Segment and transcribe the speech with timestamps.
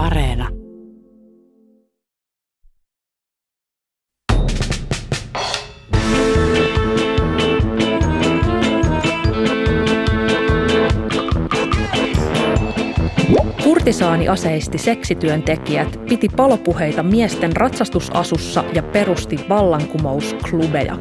[0.00, 0.48] Areena.
[13.64, 20.98] Kurtisaani aseisti seksityöntekijät, piti palopuheita miesten ratsastusasussa ja perusti vallankumousklubeja.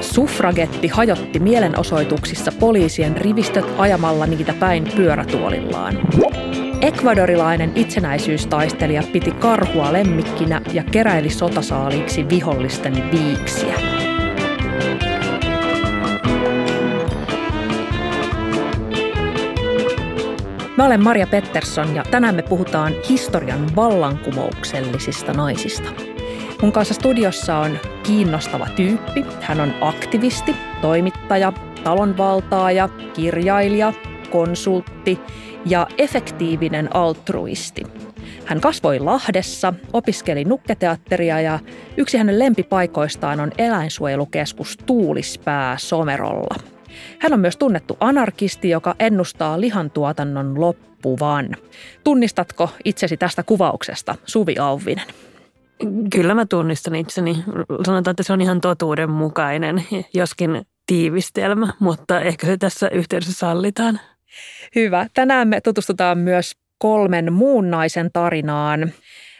[0.00, 5.98] Suffragetti hajotti mielenosoituksissa poliisien rivistöt ajamalla niitä päin pyörätuolillaan.
[6.84, 13.74] Ekvadorilainen itsenäisyystaistelija piti karhua lemmikkinä ja keräili sotasaaliiksi vihollisten viiksiä.
[20.76, 25.90] Mä olen Maria Pettersson ja tänään me puhutaan historian vallankumouksellisista naisista.
[26.62, 29.24] Mun kanssa studiossa on kiinnostava tyyppi.
[29.40, 31.52] Hän on aktivisti, toimittaja,
[31.84, 33.92] talonvaltaaja, kirjailija,
[34.34, 35.20] konsultti
[35.66, 37.82] ja efektiivinen altruisti.
[38.44, 41.58] Hän kasvoi Lahdessa, opiskeli nukketeatteria ja
[41.96, 46.54] yksi hänen lempipaikoistaan on eläinsuojelukeskus Tuulispää Somerolla.
[47.18, 51.56] Hän on myös tunnettu anarkisti, joka ennustaa lihantuotannon loppuvan.
[52.04, 55.06] Tunnistatko itsesi tästä kuvauksesta, Suvi Auvinen?
[56.14, 57.44] Kyllä mä tunnistan itseni.
[57.86, 64.00] Sanotaan, että se on ihan totuudenmukainen, joskin tiivistelmä, mutta ehkä se tässä yhteydessä sallitaan.
[64.74, 65.06] Hyvä.
[65.14, 68.80] Tänään me tutustutaan myös kolmen muun naisen tarinaan.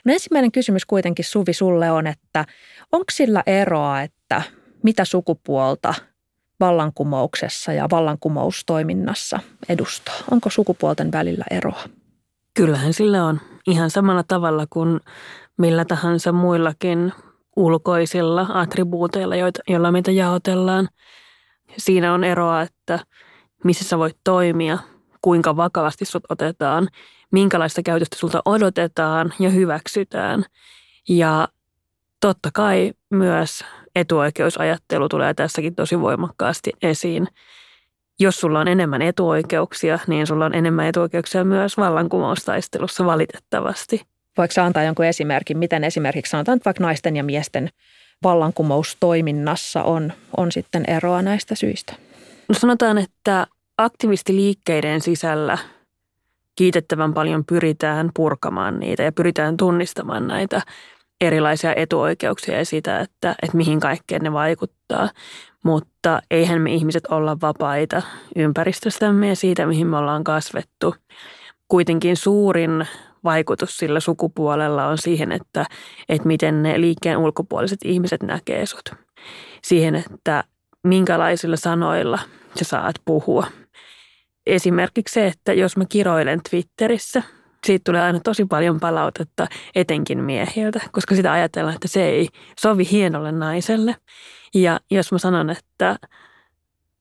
[0.05, 2.45] No ensimmäinen kysymys kuitenkin Suvi sulle on, että
[2.93, 4.43] onko sillä eroa, että
[4.83, 5.95] mitä sukupuolta
[6.61, 10.15] vallankumouksessa ja vallankumoustoiminnassa edustaa?
[10.31, 11.83] Onko sukupuolten välillä eroa?
[12.55, 13.41] Kyllähän sillä on.
[13.67, 15.01] Ihan samalla tavalla kuin
[15.59, 17.13] millä tahansa muillakin
[17.57, 19.35] ulkoisilla attribuuteilla,
[19.69, 20.89] joilla meitä jaotellaan.
[21.77, 22.99] Siinä on eroa, että
[23.65, 24.79] missä sä voit toimia,
[25.23, 26.89] kuinka vakavasti sut otetaan,
[27.33, 30.45] minkälaista käytöstä sulta odotetaan ja hyväksytään.
[31.09, 31.49] Ja
[32.21, 37.29] totta kai myös etuoikeusajattelu tulee tässäkin tosi voimakkaasti esiin.
[38.21, 44.01] Jos sulla on enemmän etuoikeuksia, niin sulla on enemmän etuoikeuksia myös vallankumoustaistelussa valitettavasti–
[44.39, 47.69] Voiko antaa jonkun esimerkin, miten esimerkiksi sanotaan, että vaikka naisten ja miesten
[48.23, 51.95] vallankumoustoiminnassa on, on sitten eroa näistä syistä?
[52.49, 53.47] No sanotaan, että
[53.79, 55.59] aktivistiliikkeiden sisällä
[56.57, 60.63] kiitettävän paljon pyritään purkamaan niitä ja pyritään tunnistamaan näitä
[61.21, 65.09] erilaisia etuoikeuksia ja sitä, että, että mihin kaikkeen ne vaikuttaa.
[65.65, 68.03] Mutta eihän me ihmiset olla vapaita
[68.37, 70.95] ympäristöstämme ja siitä, mihin me ollaan kasvettu.
[71.69, 72.87] Kuitenkin suurin
[73.25, 75.67] vaikutus sillä sukupuolella on siihen, että,
[76.09, 78.91] että miten ne liikkeen ulkopuoliset ihmiset näkee sut.
[79.63, 80.45] Siihen, että
[80.83, 82.19] minkälaisilla sanoilla
[82.59, 83.47] sä saat puhua.
[84.47, 87.23] Esimerkiksi se, että jos mä kiroilen Twitterissä,
[87.67, 92.29] siitä tulee aina tosi paljon palautetta etenkin miehiltä, koska sitä ajatellaan, että se ei
[92.61, 93.97] sovi hienolle naiselle.
[94.55, 95.99] Ja jos mä sanon, että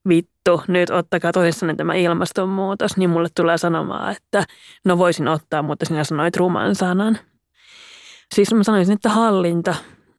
[0.08, 4.44] vittu, nyt ottakaa tosissaan tämä ilmastonmuutos, niin mulle tulee sanomaan, että
[4.86, 7.20] no voisin ottaa, mutta sinä sanoit ruman sanan.
[8.36, 9.75] Siis mä sanoisin, että hallinta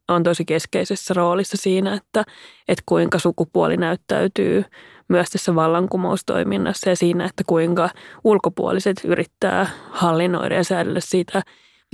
[0.07, 2.23] on tosi keskeisessä roolissa siinä, että,
[2.67, 4.65] että kuinka sukupuoli näyttäytyy
[5.09, 7.89] myös tässä vallankumoustoiminnassa ja siinä, että kuinka
[8.23, 11.41] ulkopuoliset yrittää hallinnoida ja säädellä sitä,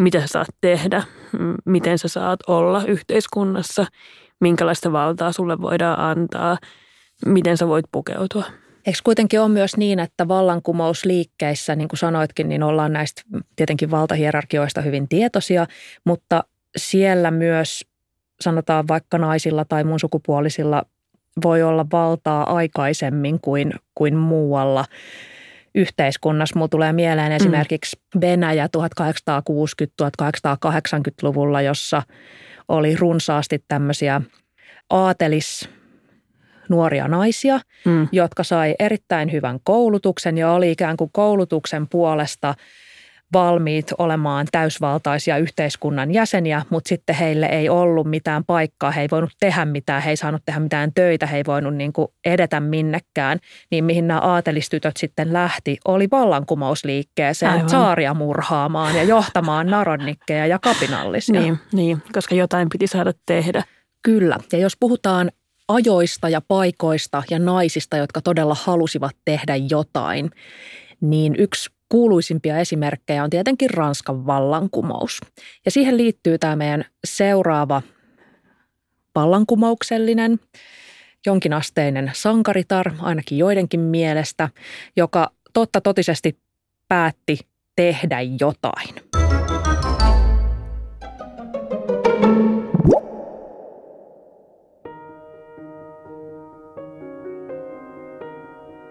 [0.02, 1.04] mitä sä saat tehdä,
[1.66, 3.86] miten sä saat olla yhteiskunnassa,
[4.40, 6.58] minkälaista valtaa sulle voidaan antaa–
[7.26, 8.44] miten sä voit pukeutua.
[8.86, 13.22] Eikö kuitenkin ole myös niin, että vallankumousliikkeissä, niin kuin sanoitkin, niin ollaan näistä
[13.56, 15.68] tietenkin valtahierarkioista hyvin tietoisia,
[16.06, 16.44] mutta
[16.78, 17.82] siellä myös
[18.42, 20.84] sanotaan vaikka naisilla tai muun sukupuolisilla
[21.44, 24.86] voi olla valtaa aikaisemmin kuin, kuin muualla
[25.76, 26.56] yhteiskunnassa.
[26.56, 27.36] Mulla tulee mieleen mm.
[27.36, 32.04] esimerkiksi Venäjä 1860-1880-luvulla, jossa
[32.68, 34.22] oli runsaasti tämmöisiä
[34.90, 35.70] aatelis-
[36.70, 38.08] nuoria naisia, mm.
[38.12, 42.54] jotka sai erittäin hyvän koulutuksen ja oli ikään kuin koulutuksen puolesta
[43.34, 49.32] valmiit olemaan täysvaltaisia yhteiskunnan jäseniä, mutta sitten heille ei ollut mitään paikkaa, he ei voinut
[49.40, 53.40] tehdä mitään, he ei saanut tehdä mitään töitä, he ei voinut niin kuin edetä minnekään.
[53.72, 57.70] Niin mihin nämä aatelistytöt sitten lähti, oli vallankumousliikkeeseen Aivan.
[57.70, 61.42] saaria murhaamaan ja johtamaan narodnikkeja ja kapinallisia.
[61.42, 63.64] Niin, niin, koska jotain piti saada tehdä.
[64.04, 65.32] Kyllä, ja jos puhutaan
[65.68, 70.32] ajoista ja paikoista ja naisista, jotka todella halusivat tehdä jotain,
[71.02, 75.20] niin yksi kuuluisimpia esimerkkejä on tietenkin Ranskan vallankumous.
[75.66, 77.82] Ja siihen liittyy tämä meidän seuraava
[79.16, 80.40] vallankumouksellinen,
[81.26, 84.50] jonkinasteinen sankaritar, ainakin joidenkin mielestä,
[84.96, 86.38] joka totta totisesti
[86.88, 87.40] päätti
[87.76, 88.96] tehdä jotain.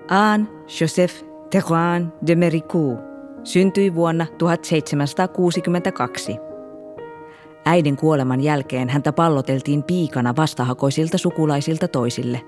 [0.08, 0.46] Anne
[0.80, 3.00] Joseph Terouin de Méricourt
[3.44, 6.36] syntyi vuonna 1762.
[7.64, 12.40] Äidin kuoleman jälkeen häntä palloteltiin piikana vastahakoisilta sukulaisilta toisille.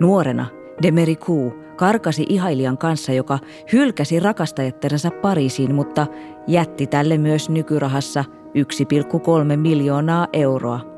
[0.00, 0.46] Nuorena
[0.82, 3.38] de Méricourt karkasi ihailijan kanssa, joka
[3.72, 6.06] hylkäsi rakastajatterensa Pariisiin, mutta
[6.46, 8.24] jätti tälle myös nykyrahassa
[9.52, 10.91] 1,3 miljoonaa euroa.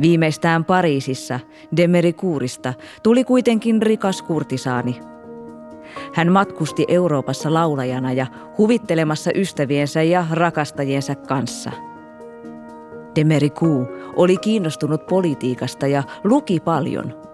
[0.00, 1.40] Viimeistään Pariisissa
[1.76, 5.00] de Méricourtista tuli kuitenkin rikas kurtisaani.
[6.14, 8.26] Hän matkusti Euroopassa laulajana ja
[8.58, 11.70] huvittelemassa ystäviensä ja rakastajiensa kanssa.
[13.16, 17.14] De Méricourt oli kiinnostunut politiikasta ja luki paljon–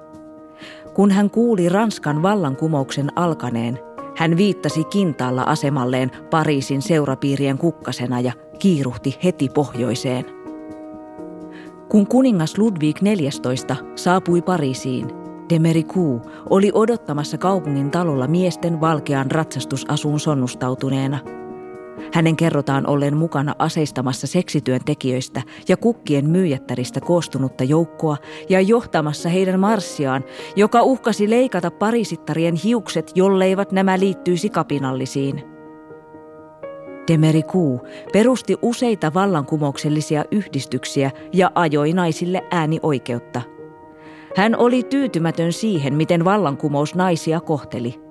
[0.95, 3.79] kun hän kuuli Ranskan vallankumouksen alkaneen,
[4.17, 10.40] hän viittasi kintaalla asemalleen Pariisin seurapiirien kukkasena ja kiiruhti heti pohjoiseen.
[11.91, 15.09] Kun kuningas Ludwig XIV saapui Pariisiin,
[15.49, 21.19] de Méricourt oli odottamassa kaupungin talolla miesten valkean ratsastusasuun sonnustautuneena–
[22.13, 28.17] hänen kerrotaan olleen mukana aseistamassa seksityöntekijöistä ja kukkien myyjättäristä koostunutta joukkoa
[28.49, 30.25] ja johtamassa heidän marssiaan,
[30.57, 35.50] joka uhkasi leikata parisittarien hiukset, jolleivat nämä liittyisi kapinallisiin.
[37.09, 37.81] Demeriku
[38.13, 43.43] perusti useita vallankumouksellisia yhdistyksiä ja ajoi naisille äänioikeutta.
[44.37, 47.95] Hän oli tyytymätön siihen, miten vallankumous naisia kohteli–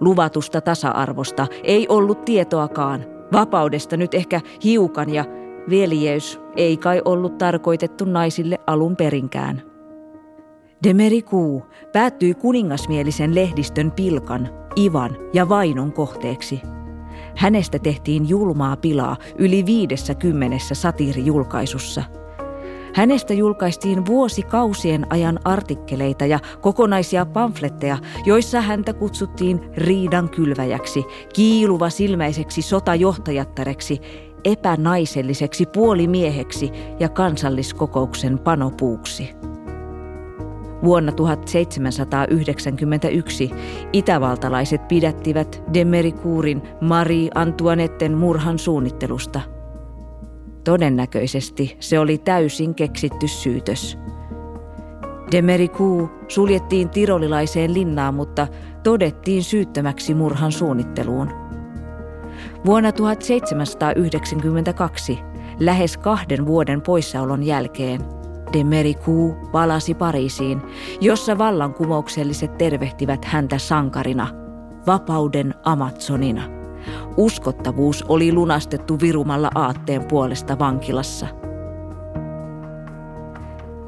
[0.00, 3.04] Luvatusta tasa-arvosta ei ollut tietoakaan.
[3.32, 5.24] Vapaudesta nyt ehkä hiukan ja
[5.70, 9.62] veljeys ei kai ollut tarkoitettu naisille alun perinkään.
[10.82, 11.62] Demeriku
[11.92, 16.60] päättyi kuningasmielisen lehdistön pilkan, ivan ja vainon kohteeksi.
[17.40, 22.02] Hänestä tehtiin julmaa pilaa yli viidessä kymmenessä satiirijulkaisussa–
[22.94, 31.04] Hänestä julkaistiin vuosikausien ajan artikkeleita ja kokonaisia pamfletteja, joissa häntä kutsuttiin riidan kylväjäksi,
[31.34, 34.00] kiiluva silmäiseksi sotajohtajattareksi,
[34.44, 36.70] epänaiselliseksi puolimieheksi
[37.00, 39.34] ja kansalliskokouksen panopuuksi.
[40.84, 43.50] Vuonna 1791
[43.92, 49.40] itävaltalaiset pidättivät Demerikuurin Marie Antoinetten murhan suunnittelusta–
[50.64, 53.98] Todennäköisesti se oli täysin keksitty syytös.
[55.32, 58.46] Demeriku suljettiin tirolilaiseen linnaan, mutta
[58.82, 61.30] todettiin syyttömäksi murhan suunnitteluun.
[62.66, 65.18] Vuonna 1792,
[65.60, 68.00] lähes kahden vuoden poissaolon jälkeen,
[68.52, 70.62] Demeriku palasi Pariisiin,
[71.00, 74.28] jossa vallankumoukselliset tervehtivät häntä sankarina,
[74.86, 76.42] vapauden Amazonina.
[77.16, 81.26] Uskottavuus oli lunastettu virumalla aatteen puolesta vankilassa.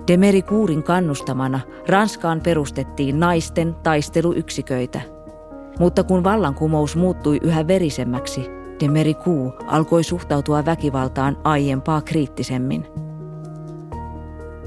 [0.09, 5.01] Demerikuurin kannustamana Ranskaan perustettiin naisten taisteluyksiköitä.
[5.79, 8.51] Mutta kun vallankumous muuttui yhä verisemmäksi,
[8.81, 12.87] Demeriku alkoi suhtautua väkivaltaan aiempaa kriittisemmin.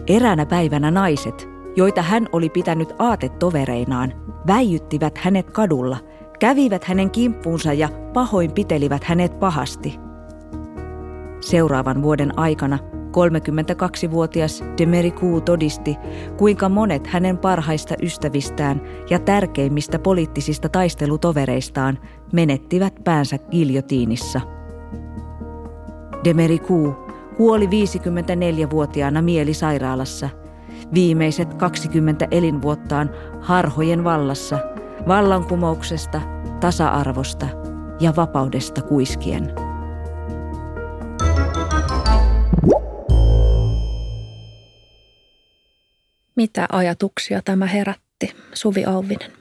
[0.07, 4.13] Eräänä päivänä naiset, joita hän oli pitänyt aatetovereinaan,
[4.47, 5.97] väijyttivät hänet kadulla–
[6.39, 9.99] kävivät hänen kimppuunsa ja pahoinpitelivät hänet pahasti.
[11.41, 12.79] Seuraavan vuoden aikana
[13.11, 15.97] 32-vuotias Demeriku todisti,
[16.37, 21.99] kuinka monet hänen parhaista ystävistään ja tärkeimmistä poliittisista taistelutovereistaan
[22.33, 24.41] menettivät päänsä giljotiinissa.
[26.23, 27.04] Demeriku
[27.37, 30.29] kuoli 54-vuotiaana mielisairaalassa,
[30.93, 33.09] viimeiset 20 elinvuottaan
[33.41, 34.59] harhojen vallassa–
[35.07, 36.21] vallankumouksesta,
[36.59, 37.47] tasa-arvosta
[37.99, 39.53] ja vapaudesta kuiskien.
[46.35, 49.31] Mitä ajatuksia tämä herätti, Suvi Auvinen?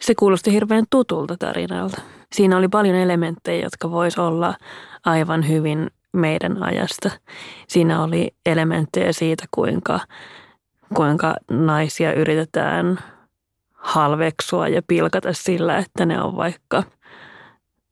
[0.00, 2.02] Se kuulosti hirveän tutulta tarinalta.
[2.32, 4.54] Siinä oli paljon elementtejä, jotka vois olla
[5.04, 7.10] aivan hyvin meidän ajasta.
[7.68, 10.00] Siinä oli elementtejä siitä, kuinka,
[10.94, 12.98] kuinka naisia yritetään
[13.72, 16.82] halveksua ja pilkata sillä, että ne on vaikka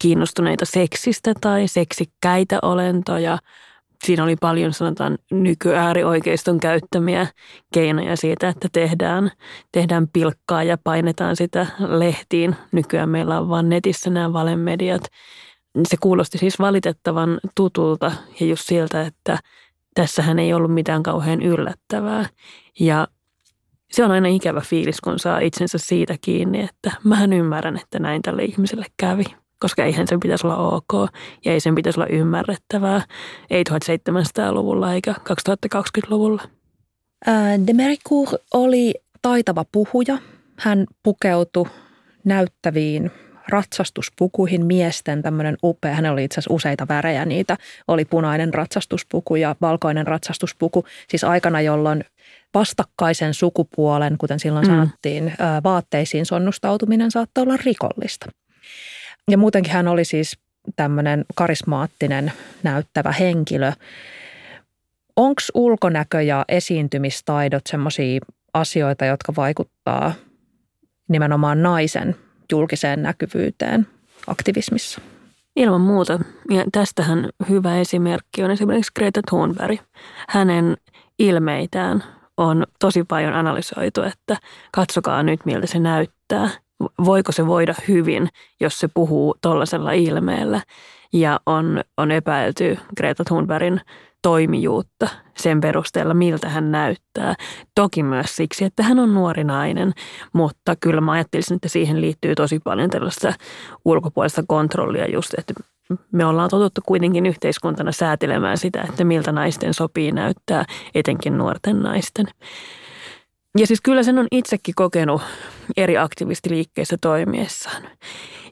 [0.03, 3.39] kiinnostuneita seksistä tai seksikkäitä olentoja.
[4.05, 7.27] Siinä oli paljon sanotaan nykyäärioikeiston käyttämiä
[7.75, 9.31] keinoja siitä, että tehdään,
[9.73, 12.57] tehdään pilkkaa ja painetaan sitä lehtiin.
[12.73, 15.03] Nykyään meillä on vain netissä nämä valemediat.
[15.89, 19.39] Se kuulosti siis valitettavan tutulta ja just siltä, että
[19.95, 22.27] tässähän ei ollut mitään kauhean yllättävää.
[22.81, 23.09] Ja
[23.93, 28.23] se on aina ikävä fiilis, kun saa itsensä siitä kiinni, että mähän ymmärrän, että näin
[28.23, 29.25] tälle ihmiselle kävi.
[29.59, 30.93] Koska eihän sen pitäisi olla ok
[31.45, 33.03] ja ei sen pitäisi olla ymmärrettävää.
[33.51, 35.15] Ei 1700-luvulla eikä
[35.75, 36.43] 2020-luvulla.
[37.67, 40.19] De Mericourt oli taitava puhuja.
[40.57, 41.67] hän pukeutui
[42.25, 43.11] näyttäviin
[43.49, 47.57] ratsastuspukuihin miesten tämmöinen upea, hänellä oli itse asiassa useita värejä niitä,
[47.89, 52.05] oli punainen ratsastuspuku ja valkoinen ratsastuspuku, siis aikana, jolloin
[52.55, 54.71] vastakkaisen sukupuolen, kuten silloin mm.
[54.71, 55.33] sanottiin,
[55.65, 58.27] vaatteisiin sonnustautuminen saattaa olla rikollista.
[59.31, 60.39] Ja muutenkin hän oli siis
[60.77, 62.33] tämmöinen karismaattinen,
[62.63, 63.73] näyttävä henkilö.
[65.17, 68.21] Onko ulkonäkö ja esiintymistaidot semmoisia
[68.55, 70.13] asioita, jotka vaikuttaa
[71.09, 72.17] nimenomaan naisen
[72.53, 73.87] julkiseen näkyvyyteen
[74.27, 75.01] aktivismissa?
[75.57, 76.21] Ilman muuta.
[76.51, 79.81] Ja tästähän hyvä esimerkki on esimerkiksi Greta Thunberg.
[80.29, 80.77] Hänen
[81.19, 82.05] ilmeitään
[82.37, 84.37] on tosi paljon analysoitu, että
[84.73, 86.49] katsokaa nyt miltä se näyttää.
[87.05, 88.29] Voiko se voida hyvin,
[88.61, 90.61] jos se puhuu tuollaisella ilmeellä.
[91.13, 93.81] Ja on, on epäilty Greta Thunbergin
[94.23, 97.35] toimijuutta sen perusteella, miltä hän näyttää.
[97.75, 99.93] Toki myös siksi, että hän on nuori nainen,
[100.33, 103.33] mutta kyllä mä ajattelisin, että siihen liittyy tosi paljon tällaista
[103.85, 105.55] ulkopuolista kontrollia just, että
[106.13, 110.65] me ollaan totuttu kuitenkin yhteiskuntana säätelemään sitä, että miltä naisten sopii näyttää,
[110.95, 112.27] etenkin nuorten naisten.
[113.59, 115.23] Ja siis kyllä sen on itsekin kokenut
[115.77, 117.83] eri aktivistiliikkeissä toimiessaan.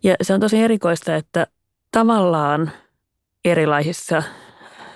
[0.03, 1.47] Ja se on tosi erikoista, että
[1.93, 2.71] tavallaan
[3.45, 4.23] erilaisissa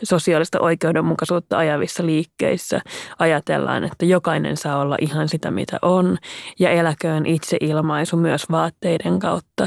[0.04, 2.80] sosiaalista oikeudenmukaisuutta ajavissa liikkeissä
[3.18, 6.18] ajatellaan, että jokainen saa olla ihan sitä, mitä on,
[6.58, 9.66] ja eläköön itse ilmaisu myös vaatteiden kautta.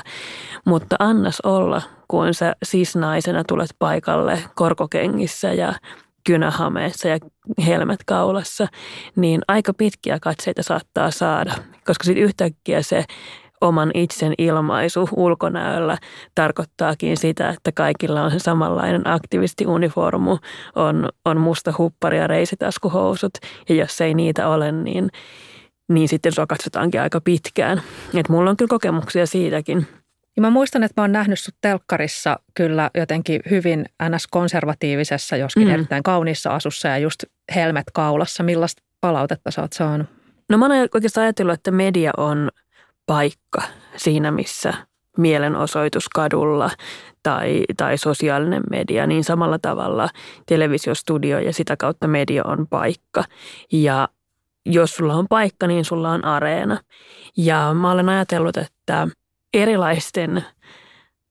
[0.66, 2.56] Mutta annas olla, kun sä
[2.96, 5.74] naisena tulet paikalle korkokengissä ja
[6.28, 7.18] kynähameessa ja
[7.66, 8.68] helmet kaulassa,
[9.16, 11.54] niin aika pitkiä katseita saattaa saada,
[11.86, 13.06] koska sitten yhtäkkiä se
[13.62, 15.98] oman itsen ilmaisu ulkonäöllä
[16.36, 20.38] tarkoittaakin sitä, että kaikilla on se samanlainen aktivistiuniformu,
[20.76, 23.34] on, on musta huppari ja reisitaskuhousut
[23.70, 25.10] ja jos ei niitä ole, niin,
[25.90, 27.82] niin sitten sua katsotaankin aika pitkään.
[28.14, 29.88] Et mulla on kyllä kokemuksia siitäkin.
[30.36, 35.74] Ja mä muistan, että mä oon nähnyt sut telkkarissa kyllä jotenkin hyvin ns-konservatiivisessa, joskin mm.
[35.74, 37.24] erittäin kauniissa asussa ja just
[37.56, 38.44] helmet kaulassa.
[38.44, 40.08] Millaista palautetta sä oot saanut?
[40.50, 42.50] No mä oon oikeastaan ajatellut, että media on–
[43.08, 43.62] paikka
[43.96, 44.74] siinä, missä
[45.18, 46.70] mielenosoitus kadulla
[47.24, 50.10] tai, tai sosiaalinen media, niin samalla tavalla
[50.46, 53.24] televisiostudio ja sitä kautta media on paikka.
[53.72, 54.08] Ja
[54.66, 56.78] jos sulla on paikka, niin sulla on areena.
[57.38, 59.08] Ja mä olen ajatellut, että
[59.54, 60.46] erilaisten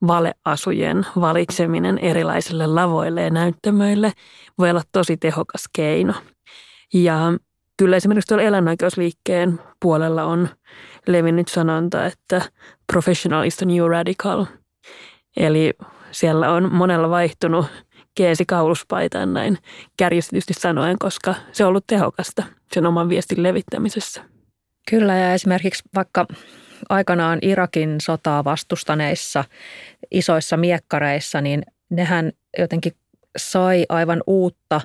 [0.07, 4.13] valeasujen valitseminen erilaisille lavoille ja näyttämöille
[4.59, 6.15] voi olla tosi tehokas keino.
[6.95, 7.33] Ja
[7.77, 10.49] kyllä esimerkiksi tuolla eläinoikeusliikkeen puolella on
[11.07, 12.43] levinnyt sanonta, että
[12.93, 14.47] professional is the new radical.
[15.37, 15.75] Eli
[16.11, 17.67] siellä on monella vaihtunut
[18.15, 19.59] keesi kauluspaitaan näin
[19.97, 22.43] kärjistetysti sanoen, koska se on ollut tehokasta
[22.73, 24.25] sen oman viestin levittämisessä.
[24.91, 26.27] Kyllä ja esimerkiksi vaikka
[26.89, 29.45] aikanaan Irakin sotaa vastustaneissa
[30.11, 32.93] isoissa miekkareissa, niin nehän jotenkin
[33.37, 34.81] sai aivan uutta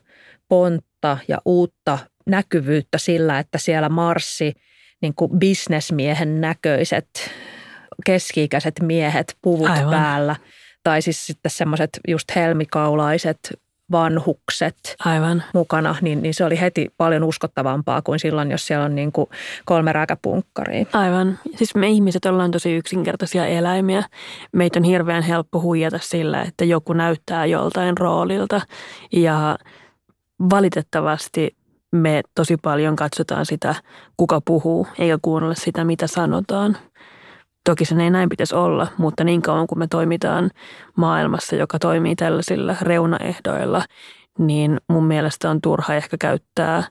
[0.48, 4.54] pontta ja uutta näkyvyyttä sillä, että siellä marssi
[5.02, 7.10] niin kuin bisnesmiehen näköiset
[8.06, 9.90] keski-ikäiset miehet puvut Aivan.
[9.92, 10.36] päällä.
[10.84, 13.40] Tai siis sitten semmoiset just helmikaulaiset
[13.92, 15.44] vanhukset Aivan.
[15.54, 19.28] mukana, niin, niin se oli heti paljon uskottavampaa kuin silloin, jos siellä on niin kuin
[19.66, 20.86] kolme rääkäpunkkaria.
[20.94, 21.40] Aivan.
[21.56, 24.04] Siis me ihmiset ollaan tosi yksinkertaisia eläimiä.
[24.54, 28.62] Meitä on hirveän helppo huijata sillä, että joku näyttää joltain roolilta.
[29.12, 29.58] Ja
[30.50, 31.56] valitettavasti
[31.92, 33.76] me tosi paljon katsotaan sitä,
[34.18, 36.78] kuka puhuu, eikä kuunnella sitä, mitä sanotaan.
[37.64, 40.50] Toki sen ei näin pitäisi olla, mutta niin kauan kuin me toimitaan
[40.96, 43.84] maailmassa, joka toimii tällaisilla reunaehdoilla,
[44.40, 46.84] niin mun mielestä on turha ehkä käyttää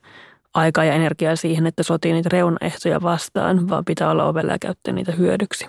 [0.55, 4.95] aikaa ja energiaa siihen, että sotii niitä reunaehtoja vastaan, vaan pitää olla ovella ja käyttää
[4.95, 5.69] niitä hyödyksi.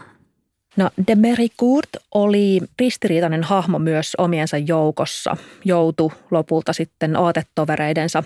[0.77, 5.37] No, de Mericourt oli ristiriitainen hahmo myös omiensa joukossa.
[5.65, 8.23] Joutu lopulta sitten aatetovereidensa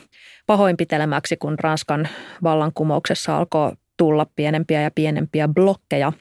[0.47, 2.07] pahoinpitelemäksi, kun Ranskan
[2.43, 6.13] vallankumouksessa alkoi tulla pienempiä ja pienempiä blokkeja.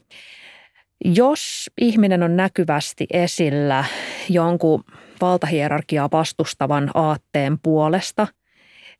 [1.04, 3.84] Jos ihminen on näkyvästi esillä
[4.28, 4.84] jonkun
[5.20, 8.26] valtahierarkiaa vastustavan aatteen puolesta,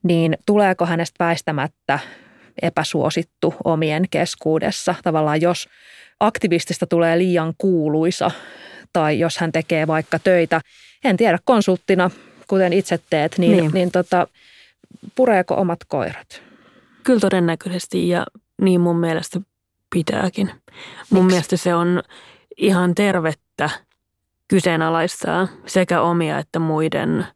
[0.02, 1.98] niin tuleeko hänestä väistämättä
[2.62, 4.94] epäsuosittu omien keskuudessa?
[5.02, 5.68] Tavallaan jos
[6.20, 8.30] aktivistista tulee liian kuuluisa
[8.92, 10.60] tai jos hän tekee vaikka töitä,
[11.04, 12.10] en tiedä, konsulttina,
[12.48, 13.70] kuten itse teet, niin, niin.
[13.74, 14.26] niin tota,
[15.14, 16.42] pureeko omat koirat?
[17.04, 18.26] Kyllä todennäköisesti ja
[18.62, 19.40] niin mun mielestä
[19.94, 20.50] pitääkin.
[21.10, 21.32] Mun Miks?
[21.32, 22.02] mielestä se on
[22.56, 23.70] ihan tervettä
[24.48, 27.26] kyseenalaistaa sekä omia että muiden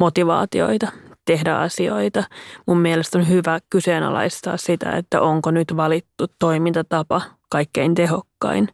[0.00, 0.88] motivaatioita
[1.24, 2.24] tehdä asioita.
[2.66, 8.68] Mun mielestä on hyvä kyseenalaistaa sitä, että onko nyt valittu toimintatapa kaikkein tehokkain.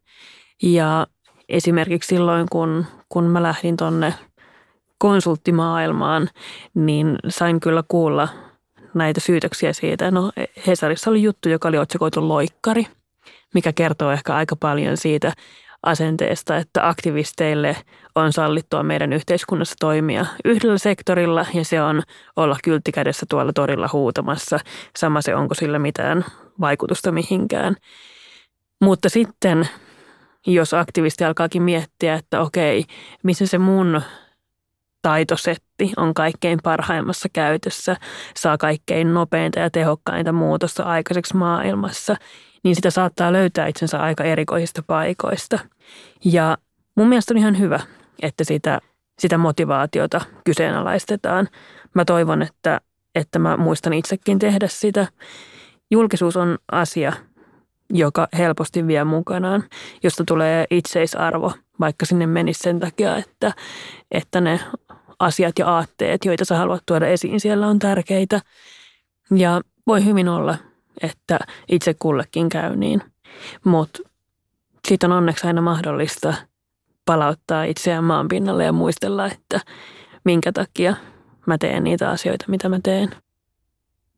[0.62, 1.06] Ja
[1.48, 4.14] esimerkiksi silloin, kun, kun mä lähdin tonne
[4.98, 6.28] konsulttimaailmaan,
[6.74, 8.28] niin sain kyllä kuulla
[8.94, 10.10] näitä syytöksiä siitä.
[10.10, 10.32] No
[10.66, 12.86] Hesarissa oli juttu, joka oli otsikoitu loikkari,
[13.54, 15.32] mikä kertoo ehkä aika paljon siitä
[15.82, 17.76] asenteesta, että aktivisteille
[18.14, 22.02] on sallittua meidän yhteiskunnassa toimia yhdellä sektorilla ja se on
[22.36, 24.58] olla kylttikädessä tuolla torilla huutamassa.
[24.96, 26.24] Sama se, onko sillä mitään
[26.60, 27.76] vaikutusta mihinkään.
[28.84, 29.68] Mutta sitten,
[30.46, 32.84] jos aktivisti alkaakin miettiä, että okei,
[33.22, 34.02] missä se mun
[35.02, 37.96] taitosetti on kaikkein parhaimmassa käytössä,
[38.36, 42.16] saa kaikkein nopeinta ja tehokkainta muutosta aikaiseksi maailmassa,
[42.64, 45.58] niin sitä saattaa löytää itsensä aika erikoisista paikoista.
[46.24, 46.58] Ja
[46.94, 47.80] mun mielestä on ihan hyvä,
[48.22, 48.80] että sitä,
[49.18, 51.48] sitä motivaatiota kyseenalaistetaan.
[51.94, 52.80] Mä toivon, että,
[53.14, 55.06] että mä muistan itsekin tehdä sitä.
[55.90, 57.12] Julkisuus on asia,
[57.94, 59.64] joka helposti vie mukanaan,
[60.02, 63.52] josta tulee itseisarvo, vaikka sinne menisi sen takia, että,
[64.10, 64.60] että ne
[65.18, 68.40] asiat ja aatteet, joita sä haluat tuoda esiin siellä on tärkeitä.
[69.30, 70.58] Ja voi hyvin olla,
[71.02, 73.02] että itse kullekin käy niin.
[73.64, 73.98] Mutta
[74.88, 76.34] siitä on onneksi aina mahdollista
[77.04, 79.60] palauttaa itseään maan pinnalle ja muistella, että
[80.24, 80.96] minkä takia
[81.46, 83.23] mä teen niitä asioita, mitä mä teen.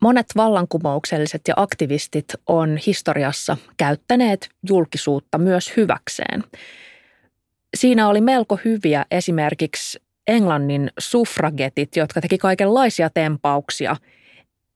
[0.06, 6.44] Monet vallankumoukselliset ja aktivistit on historiassa käyttäneet julkisuutta myös hyväkseen.
[7.76, 13.96] Siinä oli melko hyviä esimerkiksi Englannin suffragetit, jotka teki kaikenlaisia tempauksia.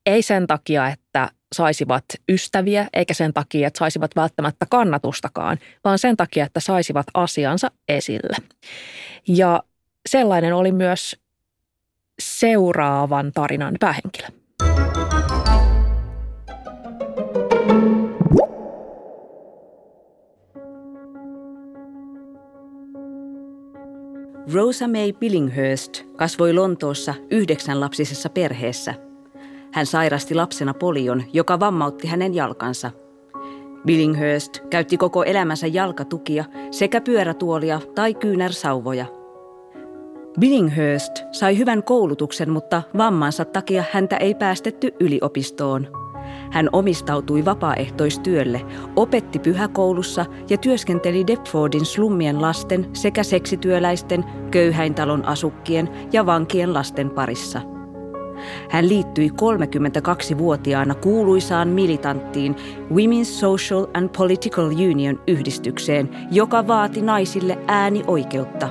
[0.05, 6.17] Ei sen takia, että saisivat ystäviä, eikä sen takia, että saisivat välttämättä kannatustakaan, vaan sen
[6.17, 8.37] takia, että saisivat asiansa esille.
[9.27, 9.63] Ja
[10.09, 11.15] sellainen oli myös
[12.19, 14.27] seuraavan tarinan päähenkilö.
[24.53, 28.93] Rosa May Billinghurst kasvoi Lontoossa yhdeksänlapsisessa perheessä.
[29.71, 32.91] Hän sairasti lapsena polion, joka vammautti hänen jalkansa.
[33.85, 39.05] Billinghurst käytti koko elämänsä jalkatukia sekä pyörätuolia tai kyynärsauvoja.
[40.39, 45.87] Billinghurst sai hyvän koulutuksen, mutta vammansa takia häntä ei päästetty yliopistoon–
[46.51, 48.61] hän omistautui vapaaehtoistyölle,
[48.95, 57.61] opetti pyhäkoulussa ja työskenteli Deptfordin slummien lasten sekä seksityöläisten, köyhäintalon asukkien ja vankien lasten parissa.
[58.69, 62.55] Hän liittyi 32-vuotiaana kuuluisaan militanttiin
[62.91, 68.69] Women's Social and Political Union yhdistykseen, joka vaati naisille äänioikeutta.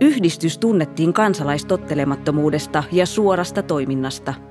[0.00, 4.34] Yhdistys tunnettiin kansalaistottelemattomuudesta ja suorasta toiminnasta–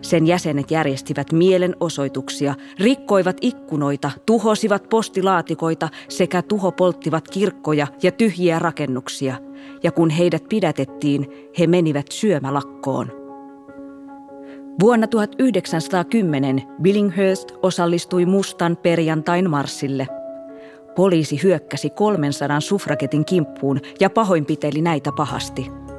[0.00, 9.34] sen jäsenet järjestivät mielenosoituksia, rikkoivat ikkunoita, tuhosivat postilaatikoita sekä tuhopolttivat kirkkoja ja tyhjiä rakennuksia.
[9.82, 11.26] Ja kun heidät pidätettiin,
[11.58, 13.20] he menivät syömälakkoon.
[14.80, 20.08] Vuonna 1910 Billinghurst osallistui mustan perjantain marssille.
[20.96, 25.66] Poliisi hyökkäsi 300 suffragetin kimppuun ja pahoinpiteli näitä pahasti–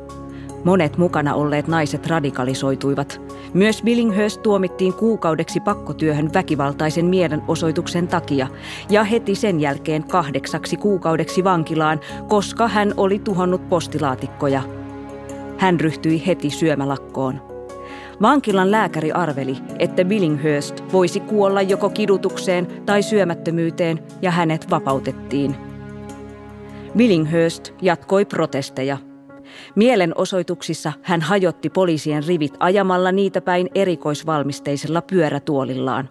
[0.64, 3.22] Monet mukana olleet naiset radikalisoituivat.
[3.54, 8.48] Myös Billinghurst tuomittiin kuukaudeksi pakkotyöhön väkivaltaisen mielenosoituksen takia
[8.90, 14.62] ja heti sen jälkeen kahdeksaksi kuukaudeksi vankilaan, koska hän oli tuhonnut postilaatikkoja.
[15.58, 17.42] Hän ryhtyi heti syömälakkoon.
[18.22, 25.56] Vankilan lääkäri arveli, että Billinghurst voisi kuolla joko kidutukseen tai syömättömyyteen ja hänet vapautettiin.
[26.98, 28.98] Billinghurst jatkoi protesteja–
[29.76, 36.10] Mielenosoituksissa hän hajotti poliisien rivit ajamalla niitä päin erikoisvalmisteisella pyörätuolillaan.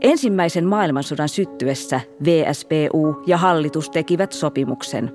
[0.00, 5.12] Ensimmäisen maailmansodan syttyessä VSPU ja hallitus tekivät sopimuksen.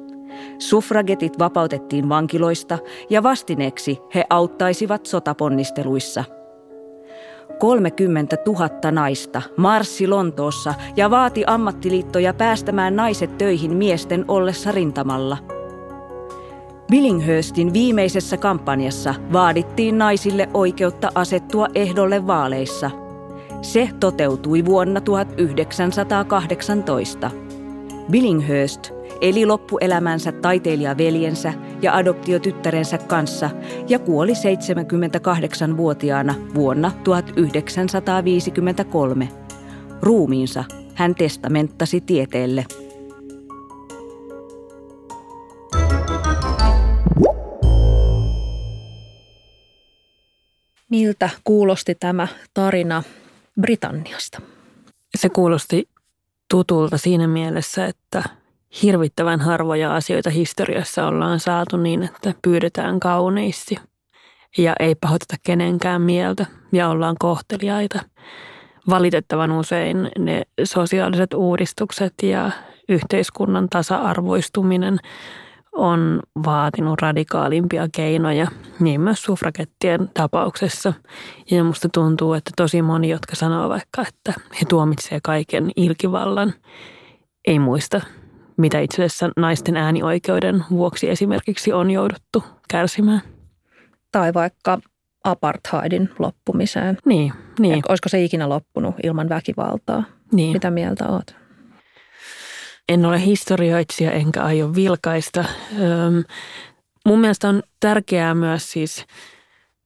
[0.59, 2.77] Suffragetit vapautettiin vankiloista
[3.09, 6.23] ja vastineeksi he auttaisivat sotaponnisteluissa.
[7.59, 15.37] 30 000 naista marssi Lontoossa ja vaati ammattiliittoja päästämään naiset töihin miesten ollessa rintamalla–
[16.89, 22.91] Billinghurstin viimeisessä kampanjassa vaadittiin naisille oikeutta asettua ehdolle vaaleissa.
[23.61, 27.31] Se toteutui vuonna 1918.
[28.11, 33.49] Billinghurst eli loppuelämänsä taiteilijaveljensä ja adoptiotyttärensä kanssa
[33.87, 39.29] ja kuoli 78-vuotiaana vuonna 1953.
[40.01, 40.63] Ruumiinsa
[40.95, 42.65] hän testamenttasi tieteelle.
[50.89, 53.03] Miltä kuulosti tämä tarina
[53.61, 54.41] Britanniasta?
[55.17, 55.89] Se kuulosti
[56.49, 58.23] tutulta siinä mielessä, että
[58.83, 63.75] hirvittävän harvoja asioita historiassa ollaan saatu niin, että pyydetään kauniisti
[64.57, 67.99] ja ei pahoiteta kenenkään mieltä ja ollaan kohteliaita.
[68.89, 72.51] Valitettavan usein ne sosiaaliset uudistukset ja
[72.89, 74.99] yhteiskunnan tasa-arvoistuminen
[75.75, 78.47] on vaatinut radikaalimpia keinoja,
[78.79, 80.93] niin myös sufrakettien tapauksessa.
[81.51, 86.53] Ja musta tuntuu, että tosi moni, jotka sanoo vaikka, että he tuomitsee kaiken ilkivallan,
[87.47, 88.01] ei muista,
[88.57, 93.21] mitä itse asiassa naisten äänioikeuden vuoksi esimerkiksi on jouduttu kärsimään.
[94.11, 94.79] Tai vaikka
[95.23, 96.97] apartheidin loppumiseen.
[97.05, 97.75] Niin, niin.
[97.75, 100.03] Ja olisiko se ikinä loppunut ilman väkivaltaa?
[100.31, 100.53] Niin.
[100.53, 101.38] Mitä mieltä oot?
[102.89, 105.45] En ole historioitsija enkä aio vilkaista.
[105.73, 106.23] Öm,
[107.05, 109.05] mun mielestä on tärkeää myös siis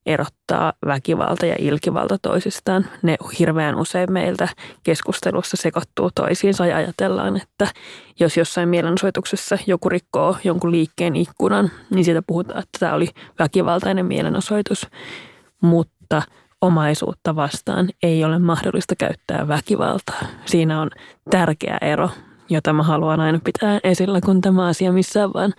[0.06, 2.86] erottaa väkivalta ja ilkivalta toisistaan.
[3.02, 4.48] Ne hirveän usein meiltä
[4.82, 7.68] keskustelussa sekoittuu toisiinsa ja ajatellaan, että
[8.20, 14.06] jos jossain mielenosoituksessa joku rikkoo jonkun liikkeen ikkunan, niin siitä puhutaan, että tämä oli väkivaltainen
[14.06, 14.86] mielenosoitus.
[15.60, 16.22] Mutta
[16.60, 20.20] omaisuutta vastaan ei ole mahdollista käyttää väkivaltaa.
[20.44, 20.90] Siinä on
[21.30, 22.10] tärkeä ero
[22.48, 25.52] jota mä haluan aina pitää esillä, kun tämä asia missään vaan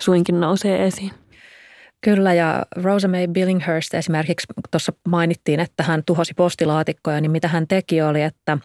[0.00, 1.10] suinkin nousee esiin.
[2.00, 7.68] Kyllä, ja Rosa May Billinghurst esimerkiksi tuossa mainittiin, että hän tuhosi postilaatikkoja, niin mitä hän
[7.68, 8.58] teki oli, että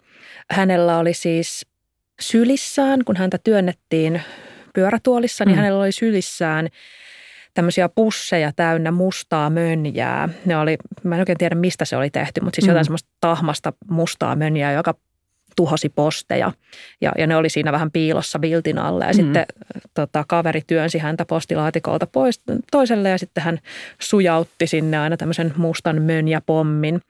[0.50, 1.66] hänellä oli siis
[2.20, 4.22] sylissään, kun häntä työnnettiin
[4.74, 5.56] pyörätuolissa, niin mm.
[5.56, 6.68] hänellä oli sylissään
[7.54, 10.28] tämmöisiä pusseja täynnä mustaa mönjää.
[10.44, 12.70] Ne oli, mä en oikein tiedä mistä se oli tehty, mutta siis mm.
[12.70, 14.94] jotain semmoista tahmasta mustaa mönjää, joka
[15.58, 16.52] tuhosi posteja
[17.00, 19.16] ja, ja ne oli siinä vähän piilossa viltin alle ja mm.
[19.16, 19.46] sitten
[19.94, 23.58] tota, kaveri työnsi häntä postilaatikolta pois toiselle ja sitten hän
[24.00, 25.96] sujautti sinne aina tämmöisen mustan
[26.46, 27.00] pommin.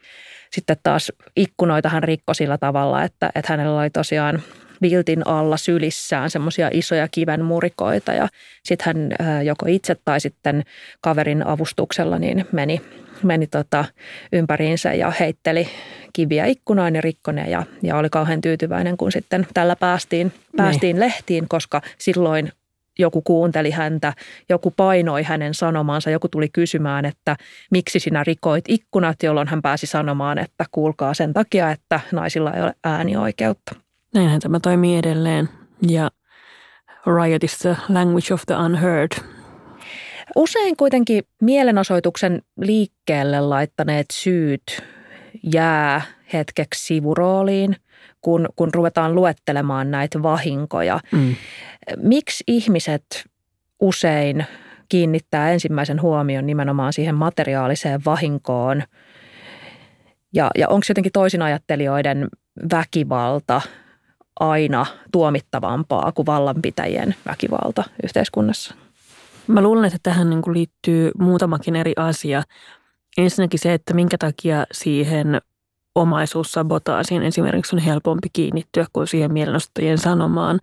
[0.51, 4.43] Sitten taas ikkunoita hän rikkoi sillä tavalla, että, että hänellä oli tosiaan
[4.83, 8.29] viltin alla sylissään semmoisia isoja kiven murikoita ja
[8.65, 8.87] sitten
[9.21, 10.63] hän joko itse tai sitten
[11.01, 12.81] kaverin avustuksella niin meni
[13.23, 13.85] meni tota
[14.33, 15.69] ympäriinsä ja heitteli
[16.13, 21.01] kiviä ikkunaan ja rikkone ja, ja oli kauhean tyytyväinen, kun sitten tällä päästiin, päästiin niin.
[21.01, 22.53] lehtiin, koska silloin
[22.99, 24.13] joku kuunteli häntä,
[24.49, 27.37] joku painoi hänen sanomansa, joku tuli kysymään, että
[27.71, 32.63] miksi sinä rikoit ikkunat, jolloin hän pääsi sanomaan, että kuulkaa sen takia, että naisilla ei
[32.63, 33.75] ole äänioikeutta.
[34.15, 35.49] Näinhän tämä toimii edelleen
[35.89, 36.11] ja
[37.07, 39.11] riot is the language of the unheard–
[40.37, 44.83] Usein kuitenkin mielenosoituksen liikkeelle laittaneet syyt
[45.43, 47.77] jää hetkeksi sivurooliin,
[48.21, 51.01] kun, kun ruvetaan luettelemaan näitä vahinkoja.
[51.13, 51.35] Mm.
[51.97, 53.25] Miksi ihmiset
[53.81, 54.47] usein
[54.89, 58.83] kiinnittää ensimmäisen huomion nimenomaan siihen materiaaliseen vahinkoon?
[60.33, 62.29] Ja, ja onko jotenkin toisinajattelijoiden
[62.73, 63.61] väkivalta
[64.41, 68.75] aina tuomittavampaa kuin vallanpitäjien väkivalta yhteiskunnassa?
[69.47, 72.43] Mä luulen, että tähän niin kuin liittyy muutamakin eri asia.
[73.19, 75.41] Ensinnäkin se, että minkä takia siihen
[75.95, 80.61] omaisuussabotaasiin esimerkiksi on helpompi kiinnittyä kuin siihen mielenosoittajien sanomaan,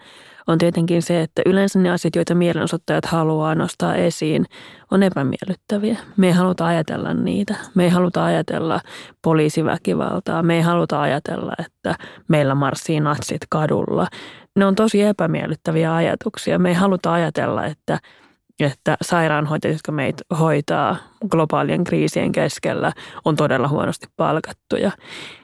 [0.48, 4.46] on tietenkin se, että yleensä ne asiat, joita mielenosoittajat haluaa nostaa esiin,
[4.92, 5.98] on epämiellyttäviä.
[6.18, 7.56] Me ei haluta ajatella niitä.
[7.74, 8.82] Me ei haluta ajatella
[9.22, 10.44] poliisiväkivaltaa.
[10.44, 11.96] Me ei haluta ajatella, että
[12.28, 14.08] meillä marssii natsit kadulla.
[14.56, 16.60] Ne on tosi epämiellyttäviä ajatuksia.
[16.60, 18.00] Me ei haluta ajatella, että–
[18.60, 20.98] että sairaanhoitajat, jotka meitä hoitaa
[21.30, 22.92] globaalien kriisien keskellä,
[23.26, 24.92] on todella huonosti palkattuja,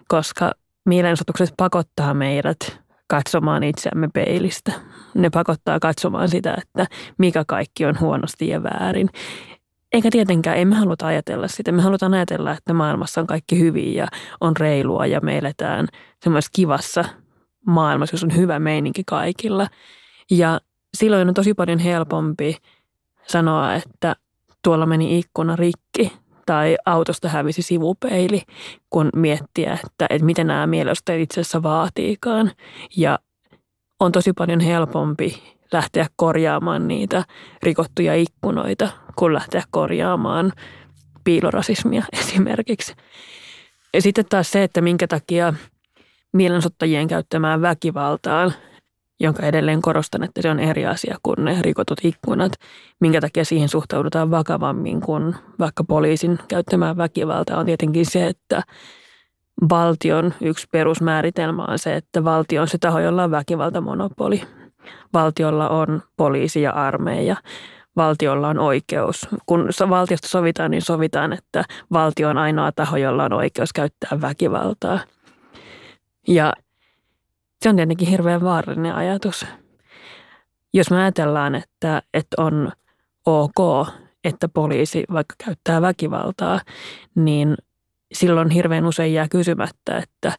[0.07, 0.51] koska
[0.85, 4.71] mielenosoitukset pakottaa meidät katsomaan itseämme peilistä.
[5.13, 9.09] Ne pakottaa katsomaan sitä, että mikä kaikki on huonosti ja väärin.
[9.91, 11.71] Eikä tietenkään, emme haluta ajatella sitä.
[11.71, 14.07] Me halutaan ajatella, että maailmassa on kaikki hyvin ja
[14.41, 15.87] on reilua ja me eletään
[16.23, 17.05] semmoisessa kivassa
[17.65, 19.67] maailmassa, jossa on hyvä meininki kaikilla.
[20.31, 20.61] Ja
[20.97, 22.57] silloin on tosi paljon helpompi
[23.31, 24.15] sanoa, että
[24.63, 26.13] tuolla meni ikkuna rikki
[26.45, 28.41] tai autosta hävisi sivupeili,
[28.89, 32.51] kun miettiä, että, että miten nämä mielestä itse asiassa vaatiikaan.
[32.97, 33.19] Ja
[33.99, 37.23] on tosi paljon helpompi lähteä korjaamaan niitä
[37.63, 40.53] rikottuja ikkunoita, kuin lähteä korjaamaan
[41.23, 42.93] piilorasismia esimerkiksi.
[43.93, 45.53] Ja sitten taas se, että minkä takia
[46.33, 48.53] mielensottajien käyttämään väkivaltaan
[49.21, 52.51] jonka edelleen korostan, että se on eri asia kuin ne rikotut ikkunat,
[52.99, 58.63] minkä takia siihen suhtaudutaan vakavammin kuin vaikka poliisin käyttämään väkivalta on tietenkin se, että
[59.69, 64.41] valtion yksi perusmääritelmä on se, että valtio on se taho, jolla on väkivaltamonopoli.
[65.13, 67.35] Valtiolla on poliisi ja armeija.
[67.95, 69.27] valtiolla on oikeus.
[69.45, 74.99] Kun valtiosta sovitaan, niin sovitaan, että valtio on ainoa taho, jolla on oikeus käyttää väkivaltaa.
[76.27, 76.53] Ja
[77.61, 79.45] se on tietenkin hirveän vaarallinen ajatus.
[80.73, 82.71] Jos me ajatellaan, että, että on
[83.25, 83.87] ok,
[84.23, 86.61] että poliisi vaikka käyttää väkivaltaa,
[87.15, 87.55] niin
[88.13, 90.31] silloin hirveän usein jää kysymättä, että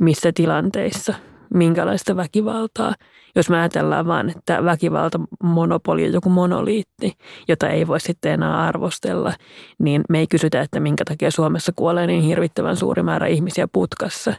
[0.00, 1.14] missä tilanteissa,
[1.54, 2.94] minkälaista väkivaltaa.
[3.36, 7.12] Jos me ajatellaan vaan, että väkivalta monopoli on joku monoliitti,
[7.48, 9.32] jota ei voi sitten enää arvostella,
[9.78, 14.34] niin me ei kysytä, että minkä takia Suomessa kuolee niin hirvittävän suuri määrä ihmisiä putkassa.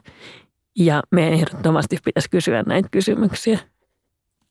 [0.75, 3.59] Ja me ehdottomasti pitäisi kysyä näitä kysymyksiä.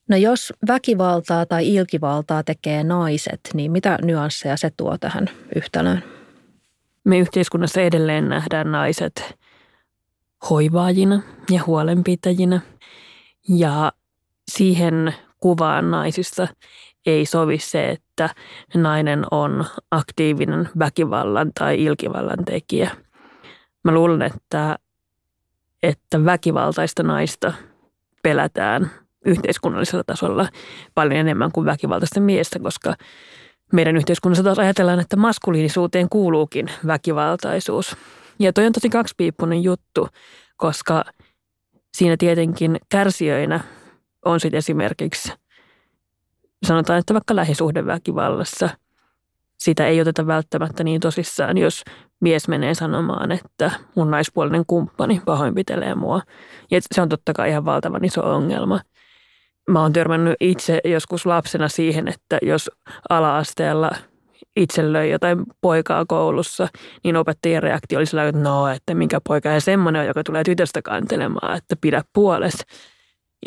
[0.09, 6.05] No jos väkivaltaa tai ilkivaltaa tekee naiset, niin mitä nyansseja se tuo tähän yhtälöön?
[7.05, 9.39] Me yhteiskunnassa edelleen nähdään naiset
[10.51, 12.61] hoivaajina ja huolenpitäjinä.
[13.49, 13.93] Ja
[14.51, 16.49] siihen kuvaan naisista
[17.07, 18.35] ei sovi se, että
[18.75, 22.91] nainen on aktiivinen väkivallan tai ilkivallan tekijä.
[23.85, 24.79] Mä luulen, että,
[25.83, 27.53] että väkivaltaista naista
[28.23, 28.91] pelätään
[29.25, 30.49] yhteiskunnallisella tasolla
[30.95, 32.95] paljon enemmän kuin väkivaltaista miestä, koska
[33.73, 37.97] meidän yhteiskunnassa taas ajatellaan, että maskuliinisuuteen kuuluukin väkivaltaisuus.
[38.39, 40.09] Ja toi on tosi kaksipiippunen juttu,
[40.57, 41.05] koska
[41.97, 43.61] siinä tietenkin kärsijöinä
[44.25, 45.33] on sitten esimerkiksi,
[46.67, 48.69] sanotaan, että vaikka lähisuhdeväkivallassa
[49.59, 51.85] sitä ei oteta välttämättä niin tosissaan, jos
[52.21, 56.23] mies menee sanomaan, että mun naispuolinen kumppani pahoinpitelee mua.
[56.71, 58.81] Ja se on totta kai ihan valtavan iso ongelma.
[59.71, 62.71] Mä oon törmännyt itse joskus lapsena siihen, että jos
[63.11, 63.91] ala-asteella
[64.57, 66.69] itse löi jotain poikaa koulussa,
[67.05, 70.83] niin opettajien reaktio oli sellainen, että no, että minkä poika ja semmoinen, joka tulee tytöstä
[70.83, 72.65] kantelemaan, että pidä puolesta.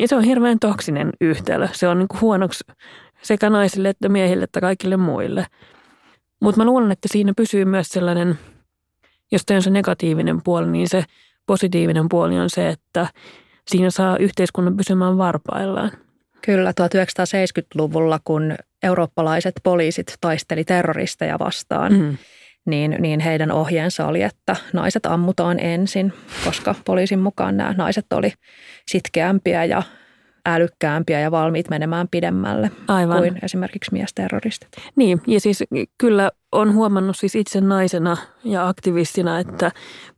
[0.00, 1.68] Ja se on hirveän toksinen yhtälö.
[1.72, 2.64] Se on niin kuin huonoksi
[3.22, 5.46] sekä naisille että miehille että kaikille muille.
[6.42, 8.38] Mutta mä luulen, että siinä pysyy myös sellainen,
[9.34, 11.04] jos on se negatiivinen puoli, niin se
[11.46, 13.06] positiivinen puoli on se, että
[13.68, 15.90] siinä saa yhteiskunnan pysymään varpaillaan.
[16.44, 22.16] Kyllä, 1970-luvulla, kun eurooppalaiset poliisit taisteli terroristeja vastaan, mm.
[22.66, 26.12] niin, niin heidän ohjeensa oli, että naiset ammutaan ensin,
[26.44, 28.32] koska poliisin mukaan nämä naiset oli
[28.88, 29.82] sitkeämpiä ja
[30.46, 33.18] älykkäämpiä ja valmiit menemään pidemmälle Aivan.
[33.18, 34.68] kuin esimerkiksi miesterroristit.
[34.96, 35.64] Niin, ja siis
[35.98, 39.70] kyllä on huomannut siis itse naisena ja aktivistina, että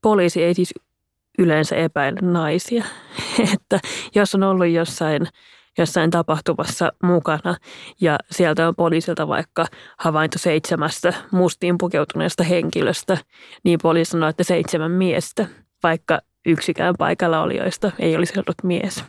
[0.03, 0.75] poliisi ei siis
[1.39, 2.85] yleensä epäile naisia.
[3.55, 3.81] että
[4.15, 5.29] jos on ollut jossain
[5.79, 7.57] jossain tapahtumassa mukana
[8.01, 9.67] ja sieltä on poliisilta vaikka
[9.99, 13.19] havainto seitsemästä mustiin pukeutuneesta henkilöstä,
[13.65, 15.47] niin poliisi sanoo, että seitsemän miestä,
[15.83, 19.05] vaikka yksikään paikalla olijoista ei olisi ollut mies.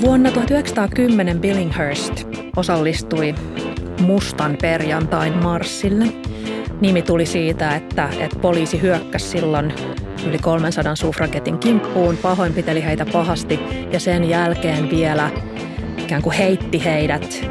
[0.00, 3.34] Vuonna 1910 Billinghurst osallistui
[4.00, 6.04] mustan perjantain marssille–
[6.80, 9.72] Nimi tuli siitä, että, että poliisi hyökkäsi silloin
[10.26, 13.60] yli 300 suffragetin kimppuun, pahoinpiteli heitä pahasti
[13.92, 15.30] ja sen jälkeen vielä
[15.98, 17.50] ikään kuin heitti heidät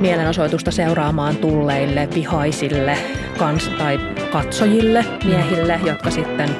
[0.00, 2.98] mielenosoitusta seuraamaan tulleille vihaisille
[3.38, 4.00] kans- tai
[4.32, 6.50] katsojille, miehille, jotka sitten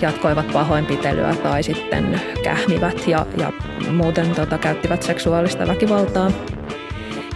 [0.00, 3.52] jatkoivat pahoinpitelyä tai sitten kähmivät ja, ja
[3.92, 6.30] muuten tota, käyttivät seksuaalista väkivaltaa.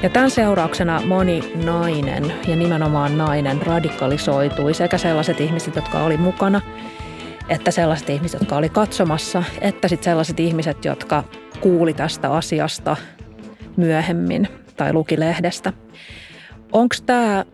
[0.03, 6.61] Ja tämän seurauksena moni nainen ja nimenomaan nainen radikalisoitui sekä sellaiset ihmiset, jotka oli mukana,
[7.48, 11.24] että sellaiset ihmiset, jotka oli katsomassa, että sitten sellaiset ihmiset, jotka
[11.61, 12.96] kuuli tästä asiasta
[13.77, 14.48] myöhemmin
[14.79, 15.73] tai luki lehdestä.
[16.73, 17.45] Onko tämä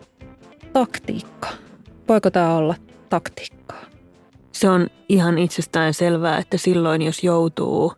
[0.73, 1.49] taktiikka?
[2.09, 2.75] Voiko tämä olla
[3.09, 3.85] taktiikkaa?
[4.53, 7.93] Se on ihan itsestään selvää, että silloin jos joutuu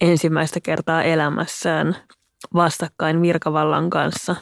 [0.00, 1.96] ensimmäistä kertaa elämässään
[2.54, 4.36] vastakkain virkavallan kanssa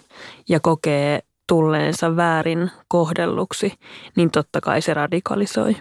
[0.49, 3.73] ja kokee tulleensa väärin kohdelluksi,
[4.17, 5.77] niin totta kai se radikalisoi.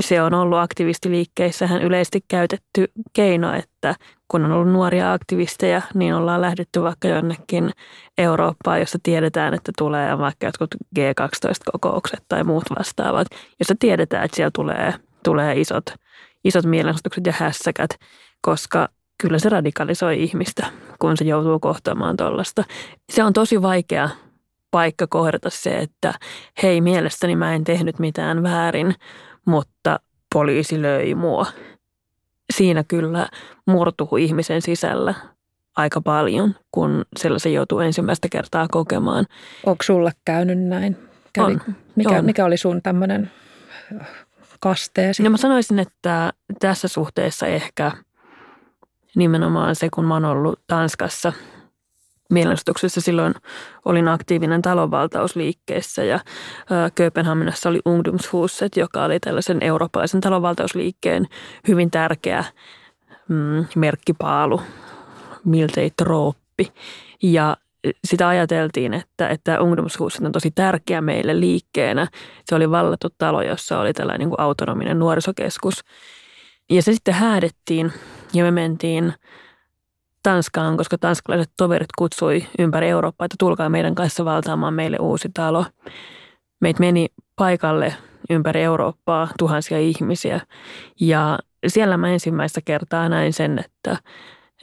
[0.00, 3.94] Se on ollut aktivistiliikkeissähän yleisesti käytetty keino, että
[4.28, 7.70] kun on ollut nuoria aktivisteja, niin ollaan lähdetty vaikka jonnekin
[8.18, 13.26] Eurooppaan, jossa tiedetään, että tulee vaikka jotkut G12-kokoukset tai muut vastaavat,
[13.58, 15.84] jossa tiedetään, että siellä tulee, tulee isot,
[16.44, 17.90] isot mielenosoitukset ja hässäkät,
[18.40, 18.88] koska
[19.22, 20.66] kyllä se radikalisoi ihmistä,
[20.98, 22.64] kun se joutuu kohtaamaan tuollaista.
[23.12, 24.08] Se on tosi vaikea
[24.70, 26.14] paikka kohdata se, että
[26.62, 28.94] hei mielestäni mä en tehnyt mitään väärin,
[29.44, 30.00] mutta
[30.34, 31.46] poliisi löi mua.
[32.52, 33.28] Siinä kyllä
[33.66, 35.14] murtuu ihmisen sisällä
[35.76, 39.26] aika paljon, kun sellaisen joutuu ensimmäistä kertaa kokemaan.
[39.66, 40.96] Onko sulla käynyt näin?
[41.32, 41.60] Kävi, on,
[41.96, 42.24] mikä, on.
[42.24, 43.30] mikä oli sun tämmöinen
[44.60, 45.22] kasteesi?
[45.22, 47.92] No mä sanoisin, että tässä suhteessa ehkä
[49.16, 51.32] nimenomaan se, kun mä oon ollut Tanskassa
[52.30, 53.34] mielenostuksessa silloin
[53.84, 56.20] olin aktiivinen talonvaltausliikkeessä ja
[56.94, 61.26] Kööpenhaminassa oli Ungdomshuset, joka oli tällaisen eurooppalaisen talonvaltausliikkeen
[61.68, 62.44] hyvin tärkeä
[63.28, 64.60] mm, merkkipaalu,
[65.44, 66.72] miltei trooppi.
[67.22, 67.56] Ja
[68.04, 72.06] sitä ajateltiin, että, että Ungdomshuset on tosi tärkeä meille liikkeenä.
[72.44, 75.84] Se oli vallattu talo, jossa oli tällainen niin kuin autonominen nuorisokeskus.
[76.70, 77.92] Ja se sitten häädettiin
[78.34, 79.14] ja me mentiin
[80.22, 85.64] Tanskaan, koska tanskalaiset toverit kutsui ympäri Eurooppaa, että tulkaa meidän kanssa valtaamaan meille uusi talo.
[86.60, 87.94] Meitä meni paikalle
[88.30, 90.40] ympäri Eurooppaa tuhansia ihmisiä
[91.00, 93.96] ja siellä mä ensimmäistä kertaa näin sen, että,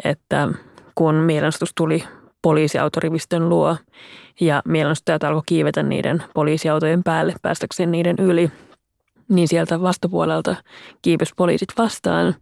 [0.03, 0.49] että
[0.95, 2.03] kun mielenosoitus tuli
[2.41, 3.77] poliisiautorivistön luo
[4.41, 8.51] ja mielenostajat alkoi kiivetä niiden poliisiautojen päälle päästäkseen niiden yli,
[9.29, 10.55] niin sieltä vastapuolelta
[11.01, 12.35] kiipesi poliisit vastaan,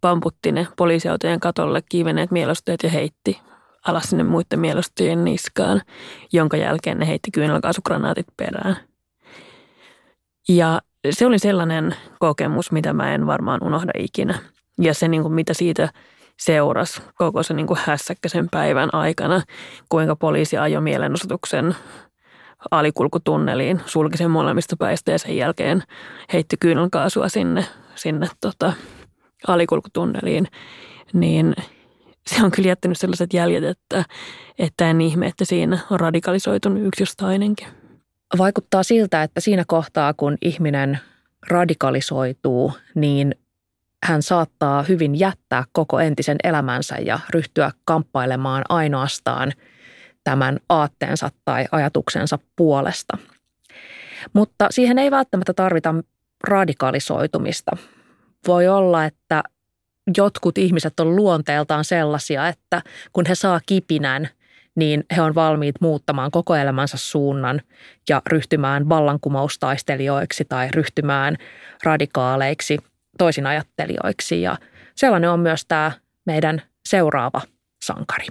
[0.00, 3.40] pamputti ne poliisiautojen katolle kiiveneet mielostajat ja heitti
[3.86, 5.82] alas sinne muiden mielostajien niskaan,
[6.32, 8.76] jonka jälkeen ne heitti kyynelkaasugranaatit perään.
[10.48, 14.38] Ja se oli sellainen kokemus, mitä mä en varmaan unohda ikinä.
[14.78, 15.88] Ja se, niin kuin, mitä siitä
[16.36, 19.42] seurasi koko se niin kuin hässäkkäisen päivän aikana,
[19.88, 21.76] kuinka poliisi ajoi mielenosoituksen
[22.70, 25.82] alikulkutunneliin, sulki sen molemmista päistä ja sen jälkeen
[26.32, 28.72] heitti kyynelkaasua sinne, sinne tota,
[29.48, 30.46] alikulkutunneliin,
[31.12, 31.54] niin
[32.26, 34.04] se on kyllä jättänyt sellaiset jäljet, että,
[34.58, 37.66] että en ihme, että siinä on radikalisoitunut yksi jos toinenkin.
[38.38, 40.98] Vaikuttaa siltä, että siinä kohtaa, kun ihminen
[41.48, 43.34] radikalisoituu, niin
[44.04, 49.52] hän saattaa hyvin jättää koko entisen elämänsä ja ryhtyä kamppailemaan ainoastaan
[50.24, 53.18] tämän aatteensa tai ajatuksensa puolesta.
[54.32, 55.94] Mutta siihen ei välttämättä tarvita
[56.44, 57.76] radikalisoitumista,
[58.46, 59.42] voi olla, että
[60.16, 64.28] jotkut ihmiset on luonteeltaan sellaisia, että kun he saa kipinän,
[64.76, 67.60] niin he on valmiit muuttamaan koko elämänsä suunnan
[68.08, 71.36] ja ryhtymään vallankumoustaistelijoiksi tai ryhtymään
[71.84, 72.78] radikaaleiksi
[73.18, 74.42] toisinajattelijoiksi.
[74.42, 74.56] Ja
[74.96, 75.92] sellainen on myös tämä
[76.26, 77.40] meidän seuraava
[77.84, 78.26] sankari.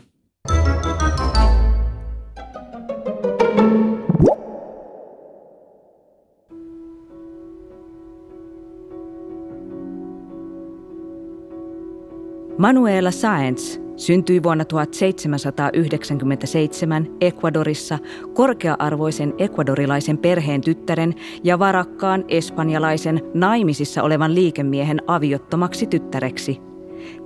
[12.60, 18.00] Manuela Saenz syntyi vuonna 1797 Ecuadorissa
[18.34, 26.60] korkea-arvoisen ekvadorilaisen perheen tyttären ja varakkaan espanjalaisen naimisissa olevan liikemiehen aviottomaksi tyttäreksi.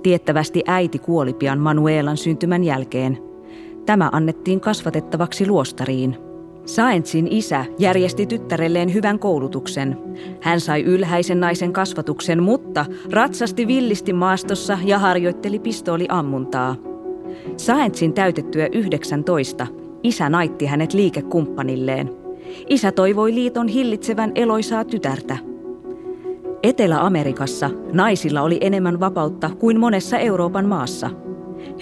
[0.02, 3.18] Tiettävästi äiti kuoli pian Manuelan syntymän jälkeen.
[3.86, 6.16] Tämä annettiin kasvatettavaksi luostariin–
[6.66, 9.98] Saentsin isä järjesti tyttärelleen hyvän koulutuksen.
[10.40, 16.76] Hän sai ylhäisen naisen kasvatuksen, mutta ratsasti villisti maastossa ja harjoitteli pistooliammuntaa.
[17.56, 19.66] Saentsin täytettyä 19
[20.02, 22.10] isä naitti hänet liikekumppanilleen.
[22.68, 25.36] Isä toivoi liiton hillitsevän eloisaa tytärtä.
[26.62, 31.10] Etelä-Amerikassa naisilla oli enemmän vapautta kuin monessa Euroopan maassa–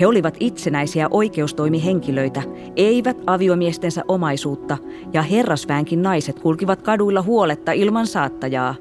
[0.00, 2.42] he olivat itsenäisiä oikeustoimihenkilöitä,
[2.76, 4.78] eivät aviomiestensä omaisuutta,
[5.12, 8.74] ja herrasväänkin naiset kulkivat kaduilla huoletta ilman saattajaa.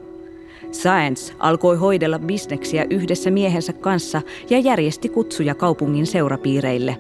[0.72, 6.98] Science alkoi hoidella bisneksiä yhdessä miehensä kanssa ja järjesti kutsuja kaupungin seurapiireille.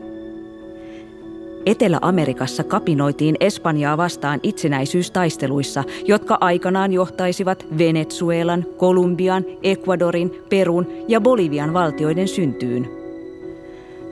[1.66, 12.28] Etelä-Amerikassa kapinoitiin Espanjaa vastaan itsenäisyystaisteluissa, jotka aikanaan johtaisivat Venezuelan, Kolumbian, Ecuadorin, Perun ja Bolivian valtioiden
[12.28, 12.90] syntyyn–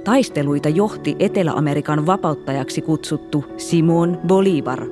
[0.09, 4.85] Taisteluita johti Etelä-Amerikan vapauttajaksi kutsuttu Simon Bolivar.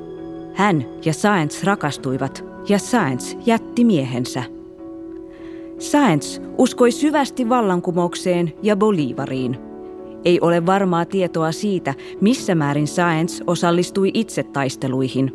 [0.53, 4.43] Hän ja Sáenz rakastuivat ja Sáenz jätti miehensä.
[5.80, 9.58] Sáenz uskoi syvästi vallankumoukseen ja Bolivariin.
[10.25, 15.33] Ei ole varmaa tietoa siitä, missä määrin Sáenz osallistui itse taisteluihin.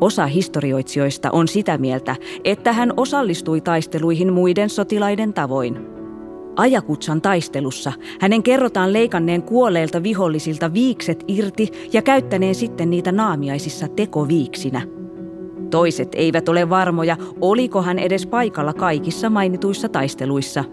[0.00, 5.78] Osa historioitsijoista on sitä mieltä, että hän osallistui taisteluihin muiden sotilaiden tavoin–
[6.56, 14.82] Ajakutsan taistelussa hänen kerrotaan leikanneen kuolleilta vihollisilta viikset irti ja käyttäneen sitten niitä naamiaisissa tekoviiksinä.
[15.70, 20.64] Toiset eivät ole varmoja, oliko hän edes paikalla kaikissa mainituissa taisteluissa.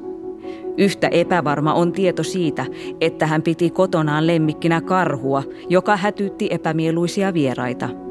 [0.77, 2.65] Yhtä epävarma on tieto siitä,
[3.01, 7.89] että hän piti kotonaan lemmikkinä karhua, joka hätytti epämieluisia vieraita–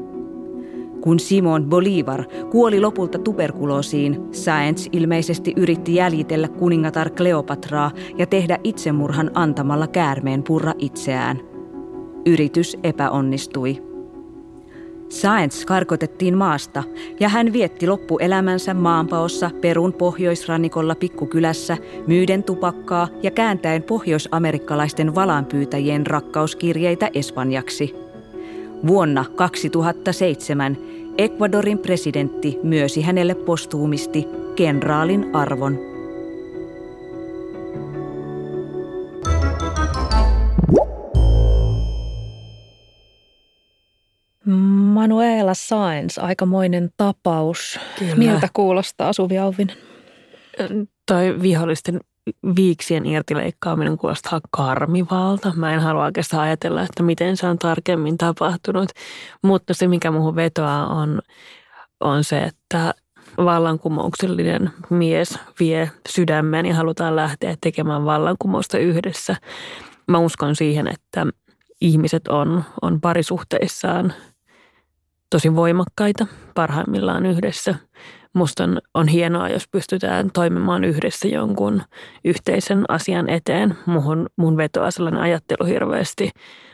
[1.03, 9.31] kun Simon Bolivar kuoli lopulta tuberkuloosiin, Sáenz ilmeisesti yritti jäljitellä kuningatar Kleopatraa ja tehdä itsemurhan
[9.33, 11.39] antamalla käärmeen purra itseään.
[12.25, 13.83] Yritys epäonnistui.
[15.09, 16.83] Science karkotettiin maasta
[17.19, 21.77] ja hän vietti loppuelämänsä maanpaossa Perun pohjoisrannikolla pikkukylässä
[22.07, 27.95] myyden tupakkaa ja kääntäen pohjoisamerikkalaisten valanpyytäjien rakkauskirjeitä espanjaksi.
[28.87, 30.77] Vuonna 2007
[31.17, 35.79] Ecuadorin presidentti myösi hänelle postuumisti kenraalin arvon.
[44.93, 47.79] Manuela Sainz, aikamoinen tapaus.
[47.99, 48.15] Kyllä.
[48.15, 49.77] Miltä kuulostaa Suvi Auvinen?
[51.05, 51.99] Tai vihollisten
[52.55, 55.53] viiksien irtileikkaaminen kuulostaa karmivalta.
[55.55, 58.89] Mä en halua oikeastaan ajatella, että miten se on tarkemmin tapahtunut.
[59.43, 61.21] Mutta se, mikä muuhun vetoaa, on,
[61.99, 62.93] on se, että
[63.37, 69.35] vallankumouksellinen mies vie sydämen ja halutaan lähteä tekemään vallankumousta yhdessä.
[70.07, 71.25] Mä uskon siihen, että
[71.81, 74.13] ihmiset on, on parisuhteissaan–
[75.33, 77.75] tosi voimakkaita parhaimmillaan yhdessä.
[78.33, 81.81] Musta on, on hienoa, jos pystytään toimimaan yhdessä jonkun
[82.25, 83.77] yhteisen asian eteen.
[83.85, 86.31] Muhun, mun vetoaa sellainen ajattelu hirveästi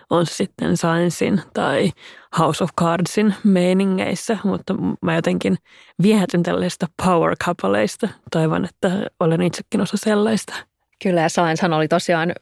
[0.09, 1.91] on se sitten Sciencein tai
[2.39, 5.57] House of Cardsin meiningeissä, mutta mä jotenkin
[6.01, 8.07] viehätyn tällaista power coupleista.
[8.31, 10.53] Toivon, että olen itsekin osa sellaista.
[11.03, 12.33] Kyllä, ja Sciencehan oli tosiaan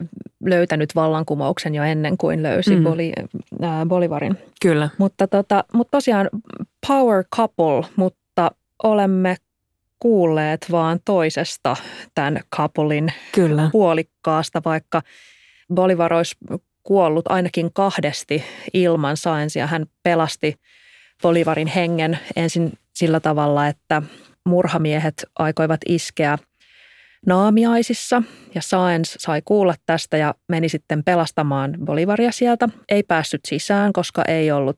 [0.45, 2.83] löytänyt vallankumouksen jo ennen kuin löysi mm.
[2.83, 3.13] Boli,
[3.63, 4.37] äh, Bolivarin.
[4.61, 4.89] Kyllä.
[4.97, 6.29] Mutta, tota, mutta tosiaan
[6.87, 8.19] power couple, mutta
[8.83, 9.35] olemme
[9.99, 11.75] kuulleet vaan toisesta
[12.15, 13.69] tämän couplein Kyllä.
[13.71, 15.01] puolikkaasta, vaikka
[15.73, 16.35] Bolivar olisi
[16.83, 20.55] kuollut ainakin kahdesti ilman Science Hän pelasti
[21.21, 24.01] Bolivarin hengen ensin sillä tavalla, että
[24.45, 26.37] murhamiehet aikoivat iskeä
[27.25, 28.23] naamiaisissa
[28.55, 32.69] ja Saenz sai kuulla tästä ja meni sitten pelastamaan Bolivaria sieltä.
[32.89, 34.77] Ei päässyt sisään, koska ei ollut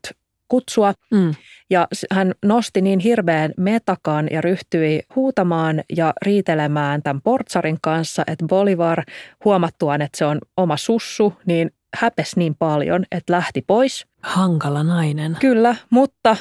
[0.50, 0.94] kutsua.
[1.10, 1.34] Mm.
[1.70, 8.46] Ja hän nosti niin hirveän metakan ja ryhtyi huutamaan ja riitelemään tämän portsarin kanssa, että
[8.46, 9.02] Bolivar
[9.44, 14.06] huomattuaan, että se on oma sussu, niin häpesi niin paljon, että lähti pois.
[14.22, 15.36] Hankala nainen.
[15.40, 16.36] Kyllä, mutta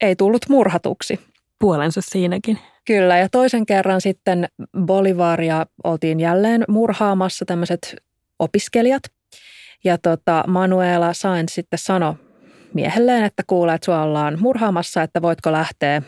[0.00, 1.20] ei tullut murhatuksi.
[1.58, 2.58] Puolensa siinäkin.
[2.86, 4.48] Kyllä, ja toisen kerran sitten
[4.86, 7.96] Bolivaria oltiin jälleen murhaamassa tämmöiset
[8.38, 9.02] opiskelijat.
[9.84, 12.14] Ja tota, Manuela Sainz sitten sanoi
[12.74, 16.02] miehelleen, että kuulee, että sua ollaan murhaamassa, että voitko lähteä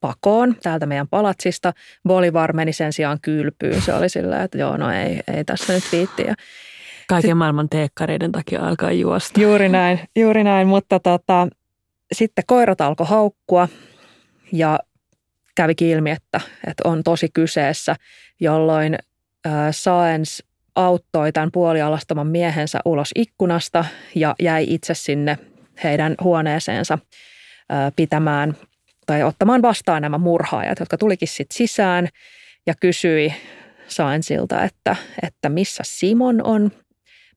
[0.00, 1.72] pakoon täältä meidän palatsista.
[2.08, 3.82] Bolivar meni sen sijaan kylpyyn.
[3.82, 6.22] Se oli sillä, että joo, no ei, ei tässä nyt viitti.
[6.26, 6.34] Ja
[7.08, 9.40] Kaiken maailman teekkareiden takia alkaa juosta.
[9.40, 11.48] Juuri näin, juuri näin mutta tota,
[12.12, 13.68] sitten koirat alkoi haukkua
[14.52, 14.78] ja
[15.54, 17.96] kävikin ilmi, että, että on tosi kyseessä,
[18.40, 18.98] jolloin
[19.70, 20.44] Saens
[20.74, 23.84] auttoi tämän puolialastoman miehensä ulos ikkunasta
[24.14, 25.38] ja jäi itse sinne
[25.84, 26.98] heidän huoneeseensa
[27.96, 28.56] pitämään
[29.06, 32.08] tai ottamaan vastaan nämä murhaajat, jotka tulikin sitten sisään
[32.66, 33.34] ja kysyi
[33.88, 36.70] Saensilta, että, että missä Simon on.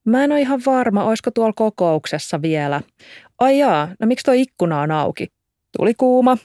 [0.05, 2.81] Mä en ole ihan varma, olisiko tuolla kokouksessa vielä.
[3.39, 5.27] Ai jaa, no miksi tuo ikkuna on auki?
[5.77, 6.37] Tuli kuuma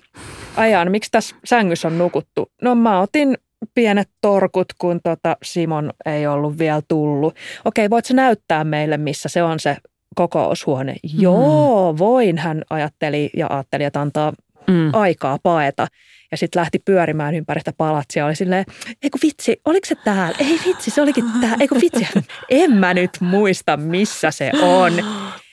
[0.57, 2.53] ajan, miksi tässä sängyssä on nukuttu?
[2.63, 3.39] No mä otin
[3.75, 7.37] pienet torkut, kun tota Simon ei ollut vielä tullut.
[7.65, 9.77] Okei, voitko näyttää meille, missä se on se
[10.17, 10.93] kokoushuone?
[10.93, 11.21] Mm.
[11.21, 14.33] Joo, voin, hän ajatteli ja ajatteli, että antaa
[14.67, 14.91] mm.
[14.93, 15.87] aikaa paeta.
[16.31, 18.27] Ja sitten lähti pyörimään ympäri sitä palatsia.
[18.27, 18.65] Oli silleen,
[19.03, 20.37] eikö vitsi, oliko se täällä?
[20.39, 21.57] Ei vitsi, se olikin täällä.
[21.61, 22.07] Eikö vitsi,
[22.51, 24.93] en mä nyt muista, missä se on.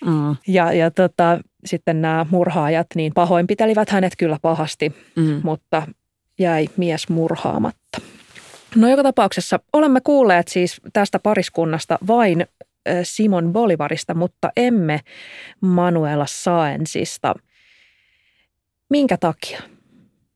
[0.05, 0.35] Mm.
[0.47, 5.41] Ja, ja tota, sitten nämä murhaajat niin pahoinpitelivät hänet kyllä pahasti, mm.
[5.43, 5.87] mutta
[6.39, 8.01] jäi mies murhaamatta.
[8.75, 12.47] No joka tapauksessa olemme kuulleet siis tästä pariskunnasta vain
[13.03, 14.99] Simon Bolivarista, mutta emme
[15.61, 17.33] Manuela Saensista.
[18.89, 19.61] Minkä takia?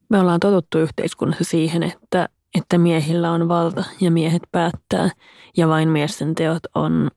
[0.10, 5.10] Me ollaan totuttu yhteiskunnassa siihen, että, että miehillä on valta ja miehet päättää
[5.58, 7.10] ja vain miesten teot on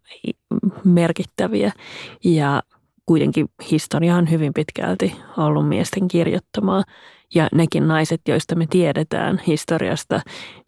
[0.84, 1.72] merkittäviä
[2.24, 2.62] ja
[3.06, 6.84] kuitenkin historia on hyvin pitkälti ollut miesten kirjoittamaa.
[7.34, 10.20] Ja nekin naiset, joista me tiedetään historiasta,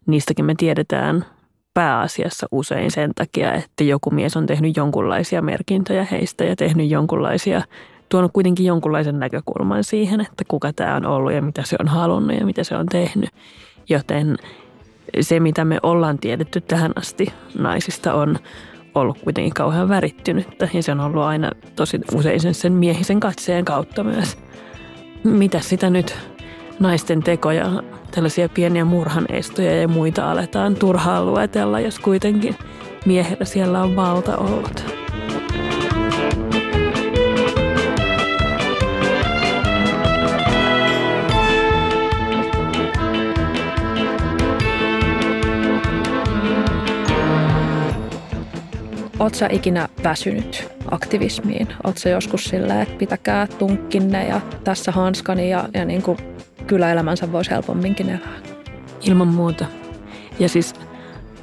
[0.07, 1.25] niistäkin me tiedetään
[1.73, 7.61] pääasiassa usein sen takia, että joku mies on tehnyt jonkunlaisia merkintöjä heistä ja tehnyt jonkunlaisia,
[8.09, 12.37] tuonut kuitenkin jonkunlaisen näkökulman siihen, että kuka tämä on ollut ja mitä se on halunnut
[12.39, 13.29] ja mitä se on tehnyt.
[13.89, 14.37] Joten
[15.21, 18.39] se, mitä me ollaan tiedetty tähän asti naisista on
[18.95, 23.65] ollut kuitenkin kauhean värittynyttä ja se on ollut aina tosi usein sen, sen miehisen katseen
[23.65, 24.37] kautta myös.
[25.23, 26.15] Mitä sitä nyt
[26.79, 27.83] naisten tekoja,
[28.15, 32.55] tällaisia pieniä murhanestoja ja muita aletaan turhaan luetella, jos kuitenkin
[33.05, 35.02] miehellä siellä on valta ollut.
[49.23, 51.67] Oletko sä ikinä väsynyt aktivismiin?
[51.83, 56.17] Oletko sä joskus silleen, että pitäkää tunkkinne ja tässä hanskani ja, ja niin kuin
[56.67, 58.41] kyllä elämänsä voisi helpomminkin elää?
[59.01, 59.65] Ilman muuta.
[60.39, 60.73] Ja siis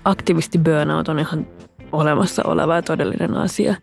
[0.05, 1.47] aktivisti burnout on ihan
[1.93, 3.75] olemassa oleva ja todellinen asia.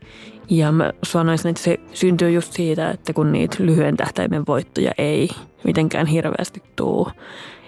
[0.50, 5.30] Ja mä sanoisin, että se syntyy just siitä, että kun niitä lyhyen tähtäimen voittoja ei
[5.64, 7.12] mitenkään hirveästi tuu.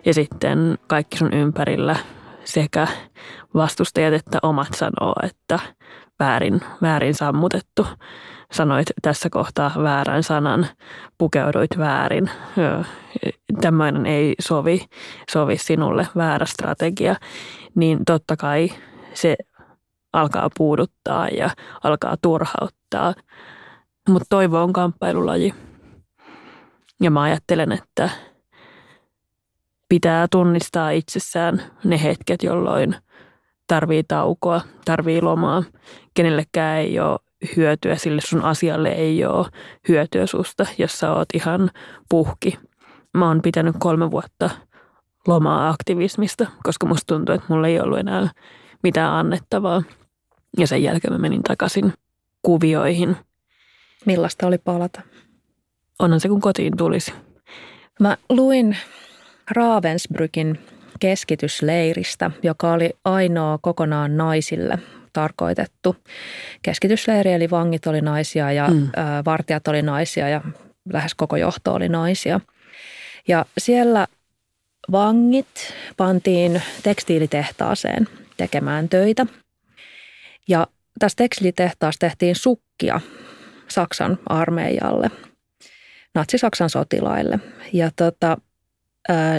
[0.05, 1.95] Ja sitten kaikki sun ympärillä
[2.43, 2.87] sekä
[3.53, 5.59] vastustajat että omat sanoo, että
[6.19, 7.87] väärin, väärin sammutettu.
[8.51, 10.67] Sanoit tässä kohtaa väärän sanan,
[11.17, 12.29] pukeuduit väärin.
[13.61, 14.85] Tämmöinen ei sovi,
[15.31, 17.15] sovi sinulle, väärä strategia.
[17.75, 18.69] Niin totta kai
[19.13, 19.35] se
[20.13, 21.49] alkaa puuduttaa ja
[21.83, 23.13] alkaa turhauttaa.
[24.09, 25.53] Mutta toivo on kamppailulaji.
[27.01, 28.09] Ja mä ajattelen, että
[29.89, 32.95] pitää tunnistaa itsessään ne hetket, jolloin
[33.69, 35.63] tarvii taukoa, tarvii lomaa.
[36.13, 37.19] Kenellekään ei ole
[37.57, 39.47] hyötyä, sille sun asialle ei ole
[39.87, 41.71] hyötyä susta, jos sä oot ihan
[42.09, 42.59] puhki.
[43.13, 44.49] Mä oon pitänyt kolme vuotta
[45.27, 48.29] lomaa aktivismista, koska musta tuntuu, että mulla ei ollut enää
[48.83, 49.83] mitään annettavaa.
[50.57, 51.93] Ja sen jälkeen mä menin takaisin
[52.41, 53.15] kuvioihin.
[54.05, 55.01] Millaista oli palata?
[55.99, 57.13] Onhan se, kun kotiin tulisi.
[57.99, 58.77] Mä luin
[59.51, 60.57] Ravensbrückin
[60.99, 64.79] keskitysleiristä, joka oli ainoa kokonaan naisille
[65.13, 65.95] tarkoitettu
[66.61, 68.89] keskitysleiri, eli vangit oli naisia ja mm.
[69.25, 70.41] vartijat oli naisia ja
[70.93, 72.39] lähes koko johto oli naisia.
[73.27, 74.07] Ja siellä
[74.91, 79.25] vangit pantiin tekstiilitehtaaseen tekemään töitä–
[80.49, 80.67] ja
[80.99, 83.01] tässä tekstilitehtaassa tehtiin sukkia
[83.67, 85.11] Saksan armeijalle,
[86.15, 87.39] natsi-Saksan sotilaille.
[87.73, 88.37] Ja tota,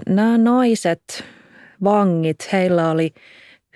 [0.09, 1.25] nämä naiset,
[1.85, 3.15] vangit, heillä oli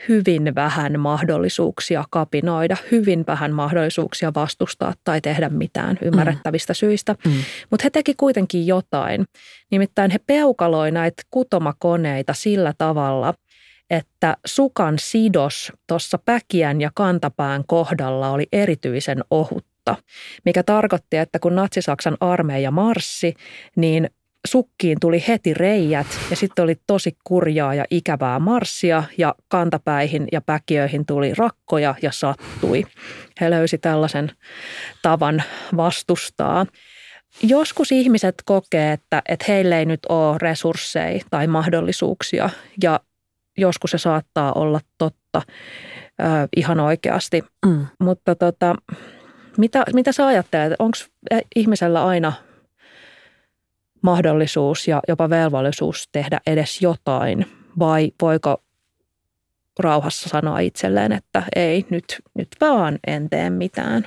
[0.09, 6.75] hyvin vähän mahdollisuuksia kapinoida, hyvin vähän mahdollisuuksia vastustaa tai tehdä mitään ymmärrettävistä mm.
[6.75, 7.15] syistä.
[7.25, 7.33] Mm.
[7.71, 9.25] Mutta he teki kuitenkin jotain.
[9.71, 13.35] Nimittäin he peukaloi näitä kutomakoneita sillä tavalla,
[13.91, 19.97] että sukan sidos tuossa päkiän ja kantapään kohdalla oli erityisen ohutta,
[20.45, 23.35] mikä tarkoitti, että kun Natsi-Saksan armeija marssi,
[23.77, 24.11] niin
[24.47, 30.41] sukkiin tuli heti reijät ja sitten oli tosi kurjaa ja ikävää marssia ja kantapäihin ja
[30.41, 32.85] päkiöihin tuli rakkoja ja sattui.
[33.41, 34.31] He löysi tällaisen
[35.03, 35.43] tavan
[35.77, 36.67] vastustaa.
[37.43, 42.51] Joskus ihmiset kokee, että, että heille ei nyt ole resursseja tai mahdollisuuksia
[42.83, 43.01] ja
[43.59, 45.43] joskus se saattaa olla totta
[46.23, 47.43] äh, ihan oikeasti.
[47.67, 47.87] Mm.
[48.01, 48.75] Mutta tota,
[49.59, 50.99] mitä, mitä sä ajattelet, onko
[51.57, 52.33] ihmisellä aina
[54.05, 57.47] mahdollisuus ja jopa velvollisuus tehdä edes jotain
[57.79, 58.63] vai voiko
[59.79, 64.07] rauhassa sanoa itselleen, että ei, nyt, nyt vaan en tee mitään?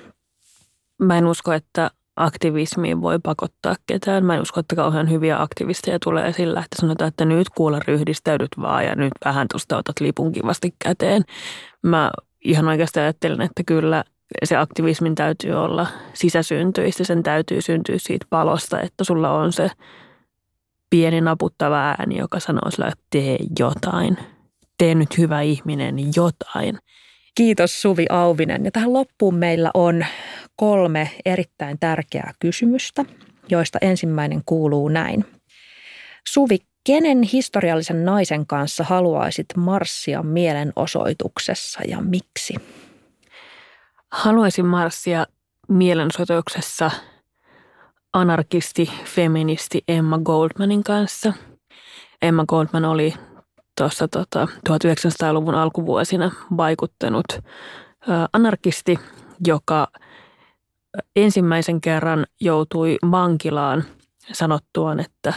[1.01, 4.25] Mä en usko, että aktivismiin voi pakottaa ketään.
[4.25, 8.51] Mä en usko, että kauhean hyviä aktivisteja tulee sillä, että sanotaan, että nyt kuule ryhdistäydyt
[8.61, 11.23] vaan ja nyt vähän tuosta otat lipun kivasti käteen.
[11.83, 12.11] Mä
[12.45, 14.03] ihan oikeasti ajattelen, että kyllä
[14.43, 19.71] se aktivismin täytyy olla sisäsyntyistä, sen täytyy syntyä siitä palosta, että sulla on se
[20.89, 24.17] pieni naputtava ääni, joka sanoo sille, että tee jotain.
[24.77, 26.77] Tee nyt hyvä ihminen jotain.
[27.35, 28.65] Kiitos Suvi Auvinen.
[28.65, 30.05] Ja tähän loppuun meillä on
[30.55, 33.05] kolme erittäin tärkeää kysymystä,
[33.49, 35.25] joista ensimmäinen kuuluu näin.
[36.27, 42.55] Suvi, kenen historiallisen naisen kanssa haluaisit marssia mielenosoituksessa ja miksi?
[44.11, 45.25] Haluaisin marssia
[45.67, 46.91] mielenosoituksessa
[48.13, 51.33] anarkisti, feministi Emma Goldmanin kanssa.
[52.21, 53.13] Emma Goldman oli
[53.77, 57.25] tuossa tota, 1900-luvun alkuvuosina vaikuttanut
[58.33, 58.99] anarkisti,
[59.47, 59.87] joka
[61.15, 63.83] ensimmäisen kerran joutui vankilaan
[64.31, 65.33] sanottuaan, että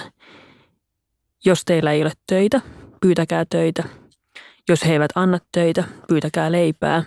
[1.45, 2.61] jos teillä ei ole töitä,
[3.01, 3.85] pyytäkää töitä.
[4.69, 7.05] Jos he eivät anna töitä, pyytäkää leipää.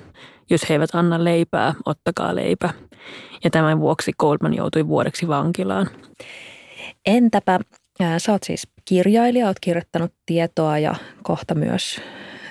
[0.53, 2.69] Jos he eivät anna leipää, ottakaa leipä.
[3.43, 5.89] Ja tämän vuoksi Goldman joutui vuodeksi vankilaan.
[7.05, 7.59] Entäpä,
[8.17, 12.01] sä oot siis kirjailija, oot kirjoittanut tietoa ja kohta myös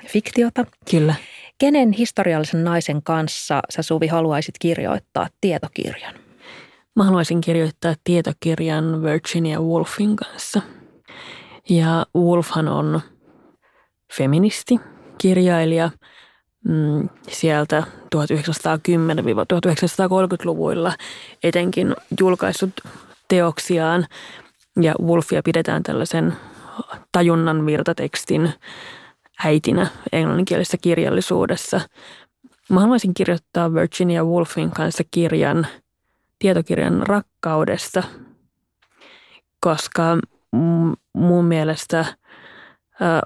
[0.07, 0.65] fiktiota.
[0.91, 1.15] Kyllä.
[1.59, 6.15] Kenen historiallisen naisen kanssa sä Suvi haluaisit kirjoittaa tietokirjan?
[6.97, 10.63] Mä haluaisin kirjoittaa tietokirjan Virginia Woolfin kanssa.
[11.69, 13.01] Ja Woolfhan on
[14.17, 14.81] feministi,
[15.19, 15.91] kirjailija
[16.69, 17.83] mm, sieltä
[18.17, 20.93] 1910-1930-luvuilla
[21.43, 22.71] etenkin julkaissut
[23.29, 24.07] teoksiaan.
[24.81, 26.37] Ja Woolfia pidetään tällaisen
[27.13, 28.53] tajunnan virtatekstin
[29.45, 31.81] äitinä englanninkielisessä kirjallisuudessa.
[32.71, 35.67] Mä haluaisin kirjoittaa Virginia Woolfin kanssa kirjan,
[36.39, 38.03] tietokirjan rakkaudesta,
[39.61, 40.19] koska
[41.13, 42.05] mun mielestä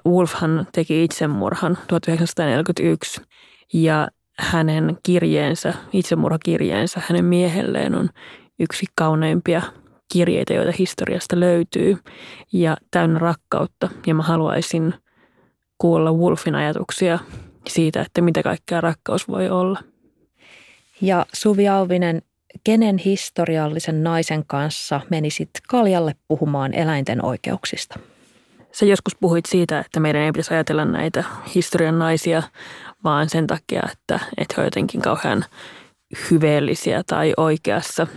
[0.05, 3.21] Wolfhan teki itsemurhan 1941
[3.73, 4.07] ja
[4.39, 8.09] hänen kirjeensä, itsemurhakirjeensä hänen miehelleen on
[8.59, 9.61] yksi kauneimpia
[10.13, 11.97] kirjeitä, joita historiasta löytyy
[12.53, 13.89] ja täynnä rakkautta.
[14.07, 14.93] Ja mä haluaisin
[15.77, 17.19] kuulla Wolfin ajatuksia
[17.67, 19.79] siitä, että mitä kaikkea rakkaus voi olla.
[21.01, 22.21] Ja Suvi Auvinen,
[22.63, 27.99] kenen historiallisen naisen kanssa menisit kaljalle puhumaan eläinten oikeuksista?
[28.79, 31.23] Sä joskus puhuit siitä, että meidän ei pitäisi ajatella näitä
[31.55, 32.43] historian naisia,
[33.03, 35.45] vaan sen takia, että, että he ovat jotenkin kauhean
[36.31, 38.07] hyveellisiä tai oikeassa,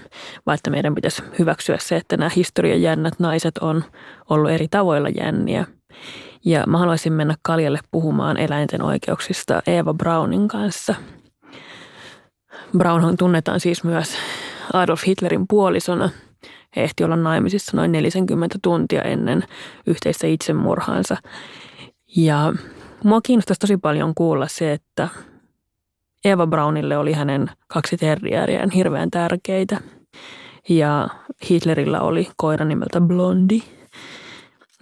[0.47, 3.85] vaan että meidän pitäisi hyväksyä se, että nämä historian jännät naiset on
[4.31, 5.67] ollut eri tavoilla jänniä.
[6.45, 10.95] Ja mä haluaisin mennä Kaljalle puhumaan eläinten oikeuksista Eva Brownin kanssa.
[12.79, 14.17] Brownhan tunnetaan siis myös
[14.73, 16.11] Adolf Hitlerin puolisona.
[16.77, 19.45] He ehti olla naimisissa noin 40 tuntia ennen
[19.87, 21.16] yhteistä itsemurhaansa.
[22.16, 22.53] Ja
[23.05, 25.09] mua kiinnostaisi tosi paljon kuulla se, että
[26.25, 29.81] Eva Brownille oli hänen kaksi terriäriään hirveän tärkeitä.
[30.68, 31.09] Ja
[31.51, 33.62] Hitlerillä oli koira nimeltä Blondi.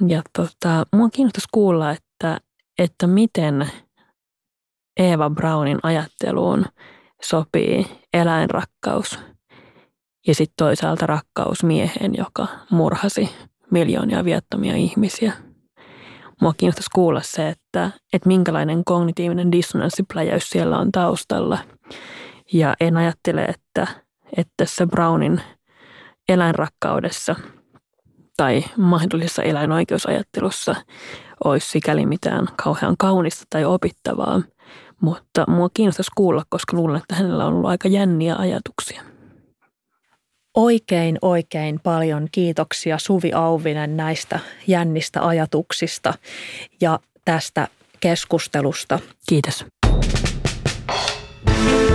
[0.07, 2.41] Ja tota, mua kiinnostaisi kuulla, että,
[2.79, 3.71] että miten
[4.97, 6.65] Eva Brownin ajatteluun
[7.23, 9.19] sopii eläinrakkaus
[10.27, 13.31] ja sitten toisaalta rakkaus mieheen, joka murhasi
[13.71, 15.33] miljoonia viattomia ihmisiä.
[16.41, 21.59] Mua kiinnostaisi kuulla se, että, että minkälainen kognitiivinen dissonanssipläjäys siellä on taustalla.
[22.53, 23.87] Ja en ajattele, että,
[24.37, 25.41] että tässä Brownin
[26.29, 27.37] eläinrakkaudessa
[28.37, 30.75] tai mahdollisessa eläinoikeusajattelussa
[31.45, 34.43] olisi sikäli mitään kauhean kaunista tai opittavaa.
[35.01, 39.03] Mutta mua kiinnostaisi kuulla, koska luulen, että hänellä on ollut aika jänniä ajatuksia.
[40.59, 46.15] Oikein, oikein paljon kiitoksia Suvi Auvinen näistä jännistä ajatuksista
[46.81, 47.69] ja tästä
[48.01, 48.99] keskustelusta.
[49.29, 49.65] Kiitos.
[51.47, 51.88] thank you